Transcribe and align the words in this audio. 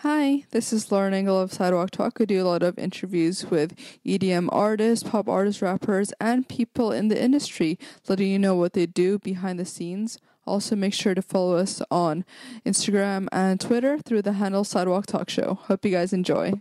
Hi, 0.00 0.44
this 0.50 0.74
is 0.74 0.92
Lauren 0.92 1.14
Engel 1.14 1.40
of 1.40 1.54
Sidewalk 1.54 1.90
Talk. 1.90 2.20
I 2.20 2.26
do 2.26 2.42
a 2.42 2.44
lot 2.44 2.62
of 2.62 2.78
interviews 2.78 3.46
with 3.46 3.74
EDM 4.04 4.50
artists, 4.52 5.08
pop 5.08 5.26
artists, 5.26 5.62
rappers, 5.62 6.12
and 6.20 6.46
people 6.46 6.92
in 6.92 7.08
the 7.08 7.20
industry, 7.20 7.78
letting 8.06 8.28
you 8.28 8.38
know 8.38 8.54
what 8.54 8.74
they 8.74 8.84
do 8.84 9.18
behind 9.18 9.58
the 9.58 9.64
scenes. 9.64 10.18
Also, 10.44 10.76
make 10.76 10.92
sure 10.92 11.14
to 11.14 11.22
follow 11.22 11.56
us 11.56 11.80
on 11.90 12.26
Instagram 12.66 13.26
and 13.32 13.58
Twitter 13.58 13.98
through 13.98 14.20
the 14.20 14.34
handle 14.34 14.64
Sidewalk 14.64 15.06
Talk 15.06 15.30
Show. 15.30 15.60
Hope 15.62 15.82
you 15.82 15.92
guys 15.92 16.12
enjoy. 16.12 16.52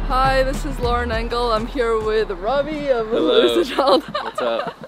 Hi, 0.00 0.42
this 0.42 0.66
is 0.66 0.78
Lauren 0.78 1.10
Engel. 1.12 1.50
I'm 1.52 1.66
here 1.66 1.98
with 1.98 2.30
Robbie 2.30 2.88
of 2.88 3.08
Hello. 3.08 3.40
Lose 3.40 3.70
a 3.70 3.74
Child. 3.74 4.02
What's 4.04 4.42
up? 4.42 4.84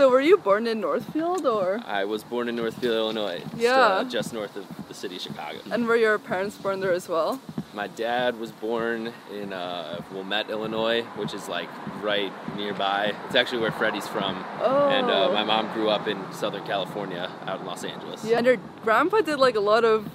so, 0.00 0.08
were 0.08 0.22
you 0.22 0.38
born 0.38 0.66
in 0.66 0.80
Northfield 0.80 1.44
or? 1.44 1.78
I 1.84 2.06
was 2.06 2.24
born 2.24 2.48
in 2.48 2.56
Northfield, 2.56 2.94
Illinois. 2.94 3.40
just, 3.50 3.56
Yeah. 3.58 3.76
uh, 4.00 4.04
just 4.04 4.32
north 4.32 4.56
of 4.56 4.64
the 4.88 4.94
city 4.94 5.16
of 5.16 5.20
Chicago. 5.20 5.58
And 5.70 5.86
were 5.86 5.94
your 5.96 6.18
parents 6.18 6.56
born 6.56 6.80
there 6.80 6.92
as 6.94 7.06
well? 7.06 7.38
My 7.74 7.86
dad 7.86 8.40
was 8.40 8.50
born 8.50 9.12
in 9.30 9.52
uh, 9.52 10.00
Wilmette, 10.10 10.48
Illinois, 10.48 11.02
which 11.16 11.34
is 11.34 11.50
like 11.50 11.68
right 12.02 12.32
nearby. 12.56 13.12
It's 13.26 13.34
actually 13.34 13.60
where 13.60 13.72
Freddie's 13.72 14.08
from. 14.08 14.42
Oh. 14.62 14.88
And 14.88 15.10
uh, 15.10 15.32
my 15.34 15.44
mom 15.44 15.70
grew 15.74 15.90
up 15.90 16.08
in 16.08 16.16
Southern 16.32 16.64
California, 16.64 17.30
out 17.46 17.60
in 17.60 17.66
Los 17.66 17.84
Angeles. 17.84 18.24
Yeah. 18.24 18.38
And 18.38 18.46
your 18.46 18.56
grandpa 18.82 19.20
did 19.20 19.38
like 19.38 19.54
a 19.54 19.60
lot 19.60 19.84
of 19.84 20.08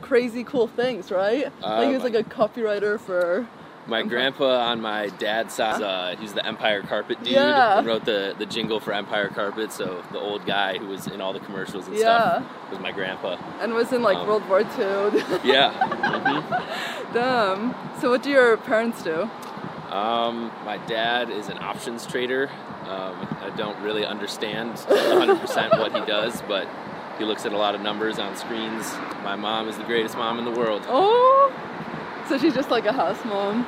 crazy 0.00 0.42
cool 0.42 0.66
things, 0.66 1.12
right? 1.12 1.44
like 1.62 1.86
he 1.86 1.94
was 1.94 2.02
Uh, 2.02 2.06
like 2.10 2.14
a 2.16 2.24
copywriter 2.28 2.98
for. 2.98 3.46
My 3.86 4.02
grandpa 4.04 4.68
on 4.70 4.80
my 4.80 5.08
dad's 5.18 5.54
side, 5.54 5.82
uh, 5.82 6.14
he's 6.16 6.32
the 6.32 6.46
Empire 6.46 6.82
Carpet 6.82 7.18
dude. 7.24 7.32
Yeah. 7.34 7.78
and 7.78 7.86
wrote 7.86 8.04
the, 8.04 8.34
the 8.38 8.46
jingle 8.46 8.78
for 8.78 8.92
Empire 8.92 9.28
Carpet. 9.28 9.72
So 9.72 10.04
the 10.12 10.20
old 10.20 10.46
guy 10.46 10.78
who 10.78 10.86
was 10.86 11.08
in 11.08 11.20
all 11.20 11.32
the 11.32 11.40
commercials 11.40 11.88
and 11.88 11.96
Yeah. 11.96 12.42
stuff 12.42 12.70
was 12.70 12.78
my 12.80 12.92
grandpa. 12.92 13.36
And 13.60 13.74
was 13.74 13.92
in 13.92 14.02
like 14.02 14.16
Um, 14.18 14.28
World 14.28 14.48
War 14.48 14.60
II. 14.60 14.66
Yeah. 15.44 15.72
hmm 15.72 17.12
Damn. 17.12 17.74
So 18.00 18.10
what 18.10 18.22
do 18.22 18.30
your 18.30 18.56
parents 18.56 19.02
do? 19.02 19.28
Um, 19.90 20.50
my 20.64 20.78
dad 20.86 21.28
is 21.30 21.48
an 21.48 21.58
options 21.58 22.06
trader. 22.06 22.50
Um, 22.88 23.28
I 23.42 23.50
don't 23.56 23.78
really 23.82 24.06
understand 24.06 24.74
100% 24.88 25.78
what 25.78 25.92
he 25.92 26.00
does, 26.06 26.40
but 26.48 26.68
he 27.18 27.24
looks 27.24 27.44
at 27.46 27.52
a 27.52 27.56
lot 27.58 27.74
of 27.74 27.80
numbers 27.80 28.18
on 28.18 28.36
screens. 28.36 28.94
My 29.24 29.34
mom 29.36 29.68
is 29.68 29.76
the 29.76 29.84
greatest 29.84 30.16
mom 30.16 30.38
in 30.38 30.44
the 30.44 30.50
world. 30.52 30.82
Oh. 30.88 31.52
So 32.28 32.38
she's 32.38 32.54
just 32.54 32.70
like 32.70 32.86
a 32.86 32.92
house 32.92 33.22
mom. 33.24 33.66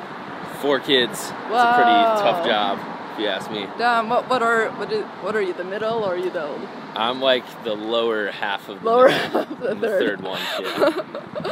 Four 0.61 0.79
kids. 0.79 1.29
Wow. 1.51 1.53
It's 1.53 1.63
a 1.63 1.75
pretty 1.75 2.31
tough 2.31 2.45
job, 2.45 2.79
if 3.13 3.19
you 3.19 3.27
ask 3.27 3.51
me. 3.51 3.67
Damn. 3.77 4.09
What 4.09 4.29
what 4.29 4.41
are 4.41 4.69
what 4.71 4.91
is, 4.91 5.03
what 5.21 5.35
are 5.35 5.41
you? 5.41 5.53
The 5.53 5.63
middle 5.63 6.03
or 6.03 6.13
are 6.13 6.17
you 6.17 6.29
the 6.29 6.47
old? 6.47 6.61
I'm 6.95 7.21
like 7.21 7.43
the 7.63 7.73
lower 7.75 8.31
half 8.31 8.67
of 8.69 8.81
the 8.81 8.85
Lower 8.89 9.07
middle. 9.09 9.43
half, 9.45 9.59
the 9.59 9.69
I'm 9.71 9.81
the 9.81 9.87
third. 9.87 10.19
third 10.19 10.21
one. 10.21 11.51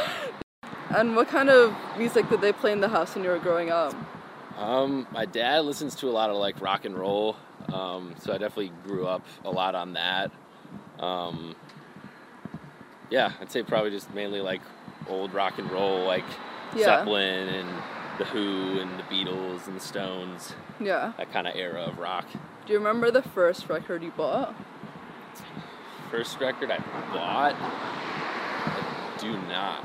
And 0.90 1.16
what 1.16 1.26
kind 1.26 1.50
of 1.50 1.74
music 1.98 2.28
did 2.28 2.40
they 2.40 2.52
play 2.52 2.70
in 2.70 2.80
the 2.80 2.88
house 2.88 3.16
when 3.16 3.24
you 3.24 3.30
were 3.30 3.40
growing 3.40 3.68
up? 3.68 3.92
Um, 4.56 5.08
my 5.10 5.24
dad 5.26 5.64
listens 5.64 5.96
to 5.96 6.08
a 6.08 6.12
lot 6.12 6.30
of 6.30 6.36
like 6.36 6.60
rock 6.60 6.84
and 6.84 6.96
roll, 6.96 7.34
um, 7.72 8.14
so 8.20 8.32
I 8.32 8.38
definitely 8.38 8.70
grew 8.86 9.04
up 9.04 9.26
a 9.44 9.50
lot 9.50 9.74
on 9.74 9.94
that. 9.94 10.30
Um, 11.00 11.56
yeah, 13.10 13.32
I'd 13.40 13.50
say 13.50 13.64
probably 13.64 13.90
just 13.90 14.14
mainly 14.14 14.40
like 14.40 14.60
old 15.08 15.34
rock 15.34 15.58
and 15.58 15.68
roll, 15.72 16.04
like 16.04 16.24
Yeah. 16.74 16.84
Zeppelin 16.84 17.48
and 17.48 17.68
the 18.18 18.24
Who 18.26 18.78
and 18.80 18.90
the 18.98 19.02
Beatles 19.04 19.66
and 19.66 19.76
the 19.76 19.80
Stones, 19.80 20.54
Yeah. 20.80 21.12
that 21.18 21.32
kind 21.32 21.46
of 21.48 21.54
era 21.56 21.82
of 21.82 21.98
rock. 21.98 22.26
Do 22.66 22.72
you 22.72 22.78
remember 22.78 23.10
the 23.10 23.22
first 23.22 23.68
record 23.68 24.02
you 24.02 24.12
bought? 24.16 24.54
First 26.10 26.38
record 26.40 26.70
I 26.70 26.78
bought, 27.12 27.54
I 27.58 29.16
do 29.20 29.32
not. 29.48 29.84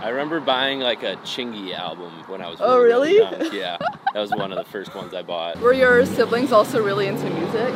I 0.00 0.10
remember 0.10 0.38
buying 0.38 0.78
like 0.78 1.02
a 1.02 1.16
Chingy 1.24 1.76
album 1.76 2.12
when 2.28 2.40
I 2.40 2.48
was 2.48 2.58
Oh, 2.60 2.78
really, 2.80 3.18
really? 3.18 3.46
young. 3.48 3.52
Yeah, 3.54 3.76
that 4.14 4.20
was 4.20 4.30
one 4.30 4.52
of 4.52 4.58
the 4.58 4.64
first 4.70 4.94
ones 4.94 5.12
I 5.12 5.22
bought. 5.22 5.58
Were 5.58 5.72
your 5.72 6.06
siblings 6.06 6.52
also 6.52 6.80
really 6.82 7.08
into 7.08 7.28
music? 7.30 7.74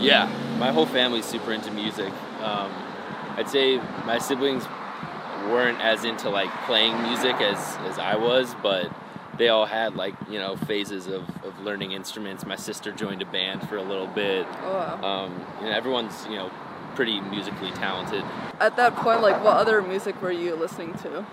Yeah, 0.00 0.28
my 0.58 0.72
whole 0.72 0.86
family's 0.86 1.24
super 1.24 1.52
into 1.52 1.70
music. 1.70 2.12
Um, 2.42 2.72
I'd 3.36 3.48
say 3.48 3.78
my 4.04 4.18
siblings 4.18 4.64
weren't 5.50 5.80
as 5.80 6.04
into 6.04 6.30
like 6.30 6.50
playing 6.66 7.00
music 7.02 7.36
as, 7.40 7.58
as 7.86 7.98
I 7.98 8.16
was, 8.16 8.54
but 8.62 8.90
they 9.38 9.48
all 9.48 9.66
had 9.66 9.96
like, 9.96 10.14
you 10.30 10.38
know, 10.38 10.56
phases 10.56 11.06
of, 11.06 11.28
of 11.44 11.58
learning 11.60 11.92
instruments. 11.92 12.46
My 12.46 12.56
sister 12.56 12.92
joined 12.92 13.22
a 13.22 13.26
band 13.26 13.68
for 13.68 13.76
a 13.76 13.82
little 13.82 14.06
bit. 14.06 14.46
Oh, 14.62 14.72
wow. 14.72 15.02
Um, 15.02 15.46
you 15.60 15.66
know, 15.66 15.72
everyone's, 15.72 16.26
you 16.26 16.36
know, 16.36 16.50
pretty 16.94 17.20
musically 17.20 17.72
talented. 17.72 18.24
At 18.60 18.76
that 18.76 18.94
point, 18.96 19.22
like, 19.22 19.42
what 19.42 19.56
other 19.56 19.82
music 19.82 20.20
were 20.22 20.30
you 20.30 20.54
listening 20.54 20.94
to? 20.98 21.26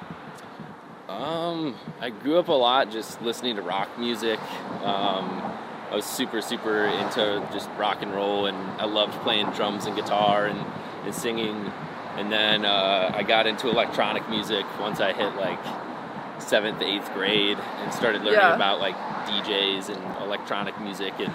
Um, 1.07 1.75
I 1.99 2.09
grew 2.09 2.39
up 2.39 2.47
a 2.47 2.53
lot 2.53 2.89
just 2.89 3.21
listening 3.21 3.57
to 3.57 3.61
rock 3.61 3.99
music. 3.99 4.39
Um, 4.83 5.51
I 5.91 5.95
was 5.95 6.05
super, 6.05 6.41
super 6.41 6.85
into 6.85 7.47
just 7.51 7.69
rock 7.77 8.01
and 8.01 8.13
roll, 8.13 8.45
and 8.45 8.57
I 8.81 8.85
loved 8.85 9.13
playing 9.21 9.51
drums 9.51 9.85
and 9.85 9.95
guitar 9.95 10.45
and, 10.47 10.65
and 11.03 11.13
singing. 11.13 11.71
And 12.17 12.31
then 12.31 12.65
uh, 12.65 13.11
I 13.15 13.23
got 13.23 13.47
into 13.47 13.69
electronic 13.69 14.29
music 14.29 14.65
once 14.79 14.99
I 14.99 15.13
hit 15.13 15.35
like 15.35 15.59
seventh, 16.39 16.81
eighth 16.81 17.11
grade 17.13 17.57
and 17.57 17.93
started 17.93 18.21
learning 18.23 18.39
Yeah. 18.39 18.55
about 18.55 18.79
like 18.79 18.95
DJs 19.27 19.89
and 19.89 20.23
electronic 20.23 20.79
music. 20.81 21.13
And 21.19 21.31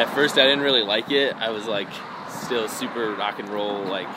at 0.00 0.12
first, 0.14 0.36
I 0.38 0.44
didn't 0.44 0.60
really 0.60 0.82
like 0.82 1.10
it. 1.10 1.34
I 1.36 1.50
was 1.50 1.66
like 1.66 1.88
still 2.28 2.68
super 2.68 3.12
rock 3.14 3.38
and 3.38 3.48
roll, 3.48 3.82
like 3.84 4.08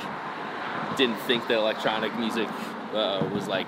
didn't 0.98 1.18
think 1.22 1.48
that 1.48 1.58
electronic 1.58 2.18
music 2.20 2.48
uh, 2.94 3.28
was 3.34 3.48
like 3.48 3.68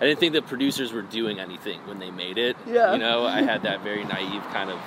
I 0.00 0.04
didn't 0.06 0.18
think 0.18 0.32
the 0.32 0.40
producers 0.42 0.92
were 0.92 1.02
doing 1.02 1.38
anything 1.40 1.78
when 1.86 1.98
they 1.98 2.10
made 2.10 2.38
it. 2.38 2.56
Yeah. 2.66 2.92
You 2.94 2.98
know, 2.98 3.26
I 3.26 3.42
had 3.50 3.62
that 3.64 3.82
very 3.82 4.02
naive 4.04 4.42
kind 4.44 4.70
of 4.70 4.80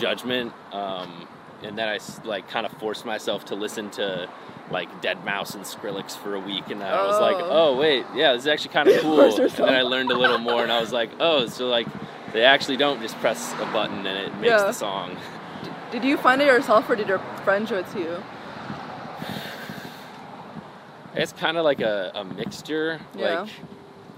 judgment, 0.00 0.52
um, 0.72 1.28
and 1.64 1.76
then 1.78 1.88
I 1.88 1.98
like 2.24 2.48
kind 2.48 2.66
of 2.66 2.72
forced 2.72 3.04
myself 3.04 3.44
to 3.46 3.54
listen 3.54 3.90
to 3.90 4.28
like 4.70 4.88
deadmau5 5.02 5.54
and 5.56 5.64
Skrillex 5.64 6.16
for 6.16 6.34
a 6.34 6.40
week, 6.40 6.70
and 6.70 6.82
I 6.82 7.06
was 7.06 7.20
like, 7.20 7.36
Oh. 7.36 7.74
oh 7.74 7.76
wait, 7.78 8.04
yeah, 8.14 8.32
this 8.32 8.42
is 8.42 8.46
actually 8.48 8.72
kind 8.72 8.88
of 8.90 9.00
cool. 9.02 9.20
And 9.20 9.50
then 9.50 9.74
I 9.74 9.82
learned 9.82 10.10
a 10.10 10.16
little 10.18 10.38
more, 10.38 10.62
and 10.62 10.72
I 10.72 10.80
was 10.80 10.92
like, 10.92 11.10
oh, 11.20 11.46
so 11.46 11.68
like 11.68 11.86
they 12.32 12.44
actually 12.44 12.76
don't 12.78 13.00
just 13.02 13.16
press 13.16 13.52
a 13.54 13.66
button 13.66 14.06
and 14.06 14.18
it 14.26 14.34
makes 14.36 14.46
Yeah. 14.48 14.64
the 14.64 14.72
song. 14.72 15.16
Did 15.90 16.04
you 16.04 16.16
find 16.16 16.40
it 16.40 16.46
yourself 16.46 16.88
or 16.88 16.96
did 16.96 17.06
your 17.08 17.18
friend 17.44 17.68
show 17.68 17.76
it 17.78 17.86
to 17.92 17.98
you? 17.98 18.22
It's 21.14 21.32
kind 21.34 21.58
of 21.58 21.64
like 21.64 21.80
a, 21.80 22.10
a 22.14 22.24
mixture. 22.24 22.98
Yeah. 23.14 23.40
Like, 23.42 23.50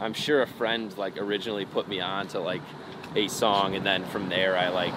I'm 0.00 0.12
sure 0.14 0.42
a 0.42 0.46
friend 0.46 0.96
like 0.96 1.18
originally 1.18 1.64
put 1.64 1.88
me 1.88 2.00
on 2.00 2.28
to 2.28 2.40
like 2.40 2.62
a 3.16 3.26
song, 3.28 3.74
and 3.74 3.84
then 3.84 4.04
from 4.06 4.28
there 4.28 4.56
I 4.56 4.68
like 4.68 4.94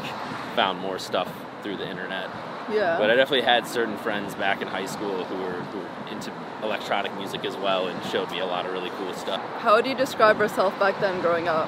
found 0.55 0.79
more 0.79 0.99
stuff 0.99 1.27
through 1.63 1.77
the 1.77 1.87
internet. 1.89 2.29
Yeah. 2.71 2.97
But 2.97 3.09
I 3.09 3.15
definitely 3.15 3.45
had 3.45 3.65
certain 3.65 3.97
friends 3.97 4.35
back 4.35 4.61
in 4.61 4.67
high 4.67 4.85
school 4.85 5.23
who 5.23 5.35
were 5.37 5.51
who 5.51 5.79
were 5.79 6.11
into 6.11 6.31
electronic 6.63 7.13
music 7.15 7.45
as 7.45 7.55
well, 7.57 7.87
and 7.87 8.03
showed 8.05 8.29
me 8.31 8.39
a 8.39 8.45
lot 8.45 8.65
of 8.65 8.73
really 8.73 8.89
cool 8.91 9.13
stuff. 9.13 9.41
How 9.59 9.75
would 9.75 9.85
you 9.85 9.95
describe 9.95 10.39
yourself 10.39 10.77
back 10.79 10.99
then 10.99 11.21
growing 11.21 11.47
up? 11.47 11.67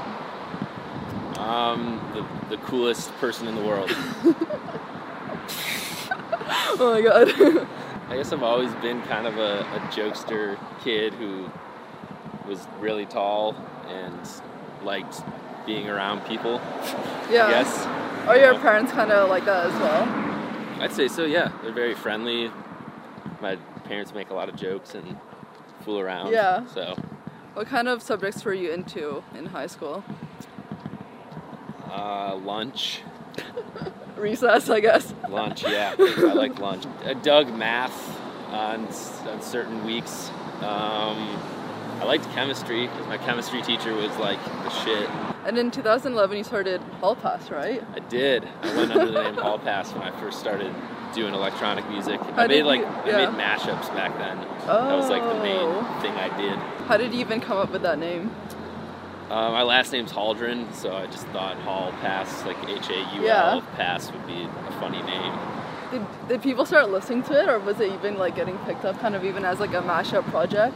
Um, 1.40 2.02
the 2.14 2.56
the 2.56 2.62
coolest 2.64 3.12
person 3.20 3.48
in 3.48 3.56
the 3.56 3.64
world. 3.64 3.90
Oh 6.82 6.94
my 6.94 7.02
god. 7.02 7.68
I 8.10 8.16
guess 8.16 8.32
I've 8.32 8.44
always 8.44 8.74
been 8.76 9.02
kind 9.04 9.28
of 9.28 9.38
a, 9.38 9.60
a 9.60 9.80
jokester 9.92 10.58
kid 10.82 11.14
who 11.14 11.50
was 12.48 12.66
really 12.80 13.06
tall 13.06 13.56
and 13.88 14.18
liked 14.84 15.22
being 15.66 15.90
around 15.90 16.22
people. 16.26 16.62
yeah. 17.30 17.50
Yes. 17.50 17.86
Are 18.30 18.38
your 18.38 18.60
parents 18.60 18.92
kind 18.92 19.12
of 19.12 19.28
like 19.28 19.44
that 19.46 19.66
as 19.66 19.74
well? 19.74 20.04
I'd 20.80 20.92
say 20.94 21.08
so, 21.08 21.26
yeah. 21.26 21.52
They're 21.64 21.72
very 21.72 21.96
friendly. 21.96 22.52
My 23.42 23.56
parents 23.86 24.14
make 24.14 24.30
a 24.30 24.36
lot 24.36 24.50
of 24.50 24.56
jokes 24.56 24.94
and 24.94 25.18
fool 25.82 26.00
around. 26.00 26.32
Yeah. 26.32 26.64
So, 26.68 26.96
What 27.56 27.66
kind 27.66 27.88
of 27.88 28.04
subjects 28.04 28.46
were 28.46 28.54
you 28.54 28.72
into 28.72 29.24
in 29.36 29.48
high 29.48 29.66
school? 29.66 30.04
uh, 31.92 32.36
lunch. 32.36 33.02
Recess, 34.16 34.70
I 34.70 34.80
guess. 34.80 35.12
Lunch, 35.28 35.64
yeah. 35.64 35.96
I 36.00 36.34
like 36.34 36.60
lunch. 36.60 36.86
I 37.04 37.16
dug 37.16 37.52
math 37.52 38.16
on, 38.52 38.86
on 39.28 39.42
certain 39.42 39.84
weeks. 39.86 40.30
Um, 40.62 41.18
I 42.00 42.06
liked 42.06 42.30
chemistry 42.32 42.88
because 42.88 43.08
my 43.08 43.18
chemistry 43.18 43.62
teacher 43.62 43.94
was 43.94 44.16
like 44.18 44.44
the 44.46 44.70
shit. 44.70 45.10
And 45.46 45.58
in 45.58 45.70
2011, 45.72 46.38
you 46.38 46.44
started 46.44 46.82
Hall 47.02 47.16
Pass, 47.16 47.50
right? 47.52 47.84
I 47.96 48.00
did. 48.00 48.48
I 48.62 48.76
went 48.76 48.92
under 48.92 49.12
the 49.12 49.24
name 49.24 49.36
Hall 49.36 49.60
Pass 49.60 49.92
when 49.94 50.04
I 50.04 50.12
first 50.20 50.40
started 50.40 50.74
doing 51.14 51.34
electronic 51.34 51.90
music. 51.90 52.20
How 52.22 52.44
I 52.44 52.48
made 52.48 52.64
like 52.64 52.82
you- 52.82 52.88
I 53.14 53.26
made 53.26 53.30
mashups 53.38 53.94
back 53.96 54.18
then. 54.18 54.38
Oh. 54.68 54.88
That 54.88 54.96
was 54.96 55.10
like 55.10 55.24
the 55.24 55.36
main 55.44 55.60
Oh. 55.60 56.00
thing 56.02 56.14
I 56.14 56.30
did. 56.38 56.58
How 56.88 56.98
did 56.98 57.14
you 57.14 57.20
even 57.20 57.42
come 57.42 57.58
up 57.58 57.72
with 57.72 57.82
that 57.82 58.00
name? 58.00 58.32
Uh, 59.30 59.52
my 59.52 59.62
last 59.62 59.92
name's 59.92 60.12
Hauldren, 60.12 60.74
so 60.74 60.96
I 60.96 61.06
just 61.06 61.28
thought 61.28 61.56
Hall 61.58 61.92
Pass, 62.02 62.46
like 62.46 62.58
H 62.68 62.90
A 62.90 63.00
U 63.18 63.22
Yeah. 63.24 63.62
Pass, 63.76 64.12
would 64.12 64.26
be 64.26 64.44
a 64.68 64.72
funny 64.80 65.02
name. 65.04 65.34
Did, 65.92 66.06
did 66.28 66.42
people 66.44 66.66
start 66.66 66.90
listening 66.92 67.24
to 67.24 67.40
it, 67.42 67.50
or 67.50 67.60
was 67.60 67.80
it 67.80 67.92
even 67.92 68.18
like 68.18 68.36
getting 68.36 68.58
picked 68.60 68.86
up, 68.86 69.00
kind 69.00 69.16
of 69.16 69.26
even 69.26 69.44
as 69.46 69.60
like 69.60 69.74
a 69.74 69.82
mashup 69.82 70.24
project? 70.32 70.76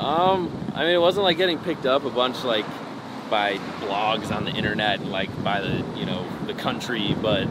Um, 0.00 0.50
I 0.74 0.84
mean, 0.84 0.94
it 0.94 1.00
wasn't 1.00 1.24
like 1.24 1.36
getting 1.36 1.58
picked 1.58 1.86
up 1.86 2.04
a 2.04 2.10
bunch 2.10 2.42
like 2.44 2.66
by 3.30 3.56
blogs 3.80 4.30
on 4.34 4.44
the 4.44 4.50
internet 4.50 5.00
and 5.00 5.10
like 5.10 5.30
by 5.42 5.60
the 5.60 5.84
you 5.96 6.04
know 6.06 6.26
the 6.46 6.54
country, 6.54 7.14
but 7.20 7.46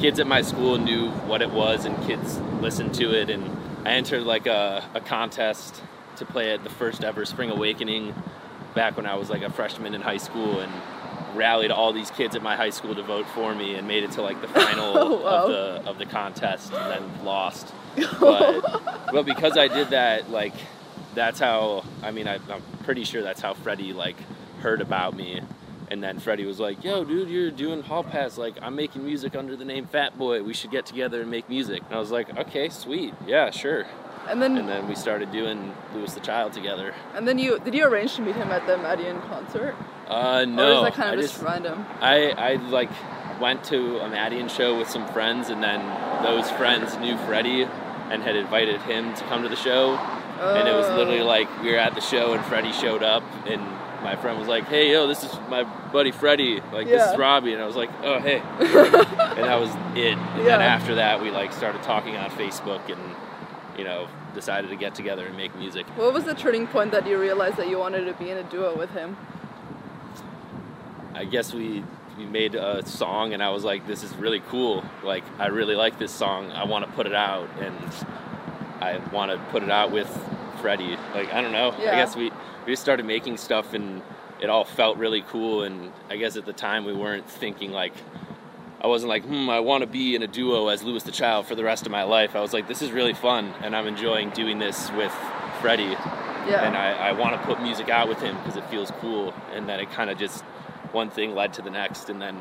kids 0.00 0.20
at 0.20 0.26
my 0.26 0.42
school 0.42 0.78
knew 0.78 1.10
what 1.10 1.42
it 1.42 1.50
was, 1.50 1.84
and 1.84 1.96
kids 2.06 2.38
listened 2.60 2.94
to 2.94 3.12
it, 3.14 3.30
and 3.30 3.44
I 3.86 3.92
entered 3.92 4.22
like 4.22 4.46
a, 4.46 4.84
a 4.94 5.00
contest 5.00 5.82
to 6.16 6.24
play 6.24 6.52
at 6.52 6.64
the 6.64 6.70
first 6.70 7.04
ever 7.04 7.24
Spring 7.24 7.50
Awakening 7.50 8.14
back 8.74 8.96
when 8.96 9.06
I 9.06 9.14
was 9.16 9.28
like 9.30 9.42
a 9.42 9.50
freshman 9.50 9.94
in 9.94 10.00
high 10.02 10.16
school, 10.18 10.60
and 10.60 10.72
rallied 11.34 11.70
all 11.70 11.92
these 11.92 12.10
kids 12.12 12.34
at 12.34 12.42
my 12.42 12.56
high 12.56 12.70
school 12.70 12.94
to 12.94 13.02
vote 13.02 13.26
for 13.34 13.54
me 13.54 13.74
and 13.74 13.86
made 13.86 14.02
it 14.04 14.12
to 14.12 14.22
like 14.22 14.40
the 14.40 14.48
final 14.48 14.96
Oh, 14.98 15.16
wow. 15.22 15.44
of 15.44 15.48
the 15.50 15.90
of 15.90 15.98
the 15.98 16.06
contest 16.06 16.72
and 16.72 16.90
then 16.90 17.24
lost. 17.24 17.72
But 18.20 18.60
but 19.12 19.26
because 19.26 19.56
I 19.58 19.68
did 19.68 19.90
that, 19.90 20.30
like 20.30 20.54
that's 21.16 21.40
how 21.40 21.82
I 22.02 22.12
mean 22.12 22.28
I, 22.28 22.34
I'm 22.48 22.62
pretty 22.84 23.02
sure 23.02 23.22
that's 23.22 23.40
how 23.40 23.54
Freddie 23.54 23.92
like 23.92 24.16
heard 24.60 24.80
about 24.80 25.16
me. 25.16 25.40
And 25.88 26.02
then 26.02 26.18
Freddie 26.18 26.44
was 26.46 26.58
like, 26.58 26.82
"Yo, 26.82 27.04
dude, 27.04 27.28
you're 27.28 27.50
doing 27.52 27.80
Hall 27.82 28.02
Pass. 28.02 28.36
Like, 28.38 28.54
I'm 28.60 28.74
making 28.74 29.04
music 29.04 29.36
under 29.36 29.54
the 29.54 29.64
name 29.64 29.86
Fat 29.86 30.18
Boy. 30.18 30.42
We 30.42 30.52
should 30.52 30.72
get 30.72 30.84
together 30.84 31.20
and 31.22 31.30
make 31.30 31.48
music." 31.48 31.82
And 31.86 31.94
I 31.94 31.98
was 32.00 32.10
like, 32.10 32.36
"Okay, 32.36 32.68
sweet, 32.70 33.14
yeah, 33.26 33.50
sure." 33.50 33.86
And 34.28 34.42
then 34.42 34.56
And 34.58 34.68
then 34.68 34.88
we 34.88 34.96
started 34.96 35.30
doing 35.30 35.72
Louis 35.94 36.12
the 36.12 36.18
Child 36.20 36.52
together. 36.52 36.92
and 37.14 37.26
then 37.28 37.38
you 37.38 37.60
did 37.60 37.72
you 37.72 37.84
arrange 37.86 38.14
to 38.16 38.22
meet 38.22 38.34
him 38.34 38.50
at 38.50 38.66
the 38.66 38.76
Madeon 38.76 39.20
concert, 39.28 39.76
Uh, 40.10 40.40
or 40.42 40.46
no, 40.46 40.74
was 40.82 40.90
that 40.90 40.94
kind 40.94 41.12
of 41.14 41.18
I 41.20 41.22
just, 41.22 41.40
random? 41.40 41.86
I, 42.00 42.30
I 42.30 42.54
like 42.68 42.90
went 43.40 43.62
to 43.64 43.98
a 44.00 44.08
Madeon 44.10 44.48
show 44.50 44.76
with 44.76 44.90
some 44.90 45.06
friends, 45.12 45.50
and 45.50 45.62
then 45.62 45.80
those 46.24 46.50
friends 46.50 46.96
knew 46.98 47.16
Freddie 47.18 47.62
and 48.10 48.24
had 48.24 48.34
invited 48.34 48.80
him 48.82 49.14
to 49.14 49.22
come 49.24 49.44
to 49.44 49.48
the 49.48 49.54
show. 49.56 49.96
And 50.40 50.68
it 50.68 50.74
was 50.74 50.88
literally 50.90 51.20
Oh. 51.20 51.26
like 51.26 51.48
we 51.62 51.70
were 51.72 51.78
at 51.78 51.94
the 51.94 52.00
show, 52.00 52.32
and 52.34 52.44
Freddie 52.44 52.72
showed 52.72 53.02
up, 53.02 53.22
and 53.46 53.60
my 54.02 54.16
friend 54.16 54.38
was 54.38 54.46
like, 54.48 54.64
"Hey, 54.68 54.92
yo, 54.92 55.06
this 55.06 55.24
is 55.24 55.32
my 55.48 55.64
buddy 55.64 56.10
Freddie. 56.12 56.60
Like, 56.72 56.86
this 56.86 57.10
is 57.10 57.16
Robbie." 57.18 57.52
And 57.54 57.62
I 57.62 57.66
was 57.66 57.76
like, 57.76 57.90
"Oh, 58.02 58.18
hey," 58.20 58.40
and 58.60 59.44
that 59.44 59.58
was 59.60 59.70
it. 59.96 60.16
And 60.18 60.46
then 60.46 60.60
after 60.60 60.94
that, 60.96 61.20
we 61.22 61.30
like 61.30 61.52
started 61.52 61.82
talking 61.82 62.16
on 62.16 62.30
Facebook, 62.30 62.88
and 62.90 63.00
you 63.78 63.84
know, 63.84 64.08
decided 64.34 64.70
to 64.70 64.76
get 64.76 64.94
together 64.94 65.26
and 65.26 65.36
make 65.36 65.54
music. 65.56 65.86
What 65.96 66.12
was 66.12 66.24
the 66.24 66.34
turning 66.34 66.66
point 66.66 66.92
that 66.92 67.06
you 67.06 67.18
realized 67.20 67.56
that 67.56 67.68
you 67.68 67.78
wanted 67.78 68.04
to 68.06 68.12
be 68.14 68.30
in 68.30 68.38
a 68.38 68.42
duo 68.42 68.74
with 68.76 68.90
him? 68.90 69.16
I 71.14 71.24
guess 71.24 71.52
we 71.54 71.82
we 72.18 72.24
made 72.24 72.54
a 72.54 72.86
song 72.86 73.34
and 73.34 73.42
I 73.42 73.50
was 73.50 73.64
like, 73.64 73.86
this 73.86 74.02
is 74.02 74.14
really 74.16 74.40
cool. 74.48 74.82
Like 75.04 75.24
I 75.38 75.48
really 75.48 75.74
like 75.74 75.98
this 75.98 76.12
song. 76.12 76.50
I 76.52 76.64
want 76.64 76.86
to 76.86 76.92
put 76.92 77.06
it 77.06 77.14
out 77.14 77.48
and 77.60 77.74
I 78.80 78.98
want 79.12 79.30
to 79.30 79.38
put 79.50 79.62
it 79.62 79.70
out 79.70 79.90
with 79.90 80.08
Freddie. 80.60 80.96
Like 81.14 81.32
I 81.32 81.40
don't 81.40 81.52
know. 81.52 81.74
Yeah. 81.78 81.92
I 81.92 81.96
guess 81.96 82.14
we 82.16 82.30
we 82.64 82.72
just 82.72 82.82
started 82.82 83.06
making 83.06 83.36
stuff 83.36 83.74
and 83.74 84.02
it 84.40 84.50
all 84.50 84.64
felt 84.64 84.98
really 84.98 85.22
cool. 85.22 85.62
And 85.62 85.92
I 86.10 86.16
guess 86.16 86.36
at 86.36 86.44
the 86.44 86.52
time 86.52 86.84
we 86.84 86.92
weren't 86.92 87.28
thinking 87.28 87.72
like. 87.72 87.94
I 88.78 88.88
wasn't 88.88 89.08
like, 89.08 89.24
hmm, 89.24 89.48
I 89.48 89.60
want 89.60 89.80
to 89.80 89.86
be 89.86 90.14
in 90.14 90.22
a 90.22 90.26
duo 90.26 90.68
as 90.68 90.82
Louis 90.82 91.02
the 91.02 91.10
Child 91.10 91.46
for 91.46 91.54
the 91.54 91.64
rest 91.64 91.86
of 91.86 91.90
my 91.90 92.02
life. 92.02 92.36
I 92.36 92.40
was 92.40 92.52
like, 92.52 92.68
this 92.68 92.82
is 92.82 92.92
really 92.92 93.14
fun, 93.14 93.52
and 93.62 93.74
I'm 93.74 93.86
enjoying 93.86 94.30
doing 94.30 94.58
this 94.58 94.92
with 94.92 95.10
Freddie 95.62 95.84
Yeah. 96.46 96.62
and 96.62 96.76
I, 96.76 96.92
I 97.08 97.12
want 97.12 97.40
to 97.40 97.46
put 97.46 97.60
music 97.62 97.88
out 97.88 98.06
with 98.06 98.20
him 98.20 98.36
because 98.36 98.54
it 98.56 98.64
feels 98.68 98.92
cool. 99.00 99.32
And 99.54 99.66
then 99.66 99.80
it 99.80 99.90
kind 99.90 100.10
of 100.10 100.18
just 100.18 100.42
one 100.92 101.08
thing 101.08 101.34
led 101.34 101.54
to 101.54 101.62
the 101.62 101.70
next, 101.70 102.10
and 102.10 102.20
then 102.20 102.36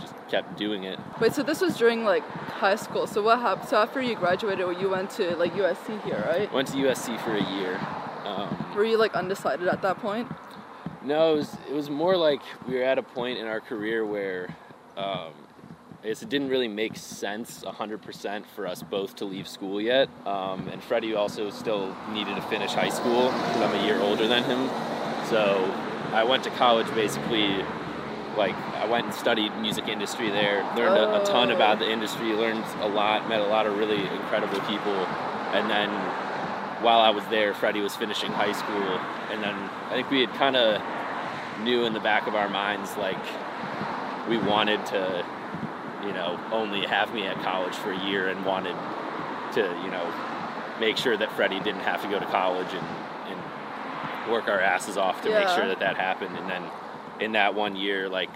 just 0.00 0.14
kept 0.28 0.56
doing 0.56 0.84
it. 0.84 0.98
Wait, 1.20 1.32
so 1.32 1.42
this 1.42 1.60
was 1.60 1.76
during 1.76 2.04
like 2.04 2.26
high 2.28 2.76
school. 2.76 3.06
So 3.06 3.22
what 3.22 3.40
happened? 3.40 3.68
So 3.68 3.76
after 3.76 4.00
you 4.00 4.14
graduated, 4.14 4.80
you 4.80 4.88
went 4.88 5.10
to 5.12 5.36
like 5.36 5.54
USC 5.54 6.02
here, 6.02 6.24
right? 6.26 6.52
Went 6.52 6.68
to 6.68 6.74
USC 6.74 7.20
for 7.22 7.34
a 7.36 7.42
year. 7.56 7.80
Um, 8.24 8.74
Were 8.74 8.84
you 8.84 8.98
like 8.98 9.14
undecided 9.14 9.68
at 9.68 9.82
that 9.82 9.98
point? 9.98 10.30
no, 11.04 11.34
it 11.34 11.36
was 11.36 11.56
it 11.68 11.72
was 11.72 11.88
more 11.88 12.16
like 12.16 12.42
we 12.66 12.74
were 12.74 12.82
at 12.82 12.98
a 12.98 13.02
point 13.02 13.38
in 13.38 13.46
our 13.46 13.60
career 13.60 14.04
where. 14.04 14.54
Um, 14.96 15.32
I 16.04 16.10
guess 16.10 16.22
it 16.22 16.28
didn't 16.28 16.50
really 16.50 16.68
make 16.68 16.96
sense 16.96 17.64
100% 17.64 18.46
for 18.54 18.64
us 18.64 18.80
both 18.80 19.16
to 19.16 19.24
leave 19.24 19.48
school 19.48 19.80
yet. 19.80 20.08
Um, 20.24 20.68
and 20.68 20.80
Freddie 20.80 21.16
also 21.16 21.50
still 21.50 21.96
needed 22.12 22.36
to 22.36 22.42
finish 22.42 22.72
high 22.74 22.90
school 22.90 23.32
because 23.32 23.56
I'm 23.56 23.74
a 23.74 23.84
year 23.84 23.98
older 23.98 24.28
than 24.28 24.44
him. 24.44 24.68
So 25.28 25.64
I 26.12 26.22
went 26.22 26.44
to 26.44 26.50
college 26.50 26.86
basically 26.94 27.64
like 28.36 28.54
I 28.54 28.86
went 28.86 29.06
and 29.06 29.14
studied 29.14 29.54
music 29.56 29.88
industry 29.88 30.30
there, 30.30 30.62
learned 30.76 30.96
a, 30.96 31.22
a 31.22 31.24
ton 31.24 31.50
about 31.50 31.78
the 31.78 31.90
industry, 31.90 32.32
learned 32.32 32.64
a 32.80 32.88
lot, 32.88 33.28
met 33.28 33.40
a 33.40 33.46
lot 33.46 33.66
of 33.66 33.76
really 33.78 34.06
incredible 34.06 34.60
people, 34.60 34.94
and 35.54 35.70
then 35.70 35.90
while 36.82 37.00
I 37.00 37.10
was 37.10 37.24
there, 37.28 37.54
Freddie 37.54 37.80
was 37.80 37.96
finishing 37.96 38.30
high 38.30 38.52
school, 38.52 39.00
and 39.30 39.42
then 39.42 39.54
I 39.88 39.94
think 39.94 40.10
we 40.10 40.20
had 40.20 40.30
kind 40.34 40.56
of 40.56 40.82
knew 41.62 41.84
in 41.84 41.94
the 41.94 42.00
back 42.00 42.26
of 42.26 42.34
our 42.34 42.48
minds 42.50 42.94
like 42.98 43.16
we 44.28 44.36
wanted 44.36 44.84
to, 44.86 45.24
you 46.04 46.12
know, 46.12 46.38
only 46.52 46.86
have 46.86 47.14
me 47.14 47.26
at 47.26 47.40
college 47.42 47.74
for 47.74 47.92
a 47.92 48.04
year, 48.04 48.28
and 48.28 48.44
wanted 48.44 48.76
to, 49.54 49.62
you 49.82 49.90
know, 49.90 50.12
make 50.78 50.98
sure 50.98 51.16
that 51.16 51.32
Freddie 51.32 51.60
didn't 51.60 51.80
have 51.80 52.02
to 52.02 52.08
go 52.08 52.18
to 52.18 52.26
college 52.26 52.68
and, 52.74 52.86
and 53.28 54.30
work 54.30 54.48
our 54.48 54.60
asses 54.60 54.98
off 54.98 55.22
to 55.22 55.30
make 55.30 55.48
sure 55.48 55.66
that 55.66 55.78
that 55.80 55.96
happened, 55.96 56.36
and 56.36 56.50
then 56.50 56.62
in 57.20 57.32
that 57.32 57.54
one 57.54 57.76
year, 57.76 58.08
like 58.08 58.30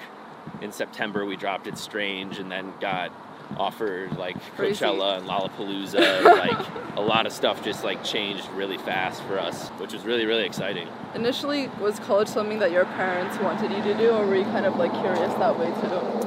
in 0.61 0.73
September, 0.73 1.25
we 1.25 1.37
dropped 1.37 1.67
it 1.67 1.79
strange, 1.79 2.38
and 2.38 2.50
then 2.50 2.73
got 2.81 3.12
offered 3.56 4.17
like 4.17 4.37
Crazy. 4.55 4.85
Coachella 4.85 5.19
and 5.19 5.27
Lollapalooza. 5.27 6.25
like 6.25 6.97
a 6.97 7.00
lot 7.00 7.27
of 7.27 7.32
stuff 7.32 7.65
just 7.65 7.82
like 7.85 8.03
changed 8.05 8.49
really 8.50 8.79
fast 8.79 9.23
for 9.25 9.38
us, 9.38 9.69
which 9.71 9.93
was 9.93 10.05
really 10.05 10.27
really 10.27 10.44
exciting. 10.44 10.88
Initially, 11.15 11.69
was 11.81 11.99
college 12.00 12.29
something 12.29 12.59
that 12.61 12.71
your 12.71 12.85
parents 12.85 13.38
wanted 13.38 13.73
you 13.73 13.82
to 13.82 13.94
do, 13.99 14.11
or 14.11 14.27
were 14.27 14.37
you 14.37 14.44
kind 14.44 14.67
of 14.67 14.77
like 14.77 14.93
curious 14.93 15.35
that 15.35 15.59
way 15.59 15.67
too? 15.67 16.26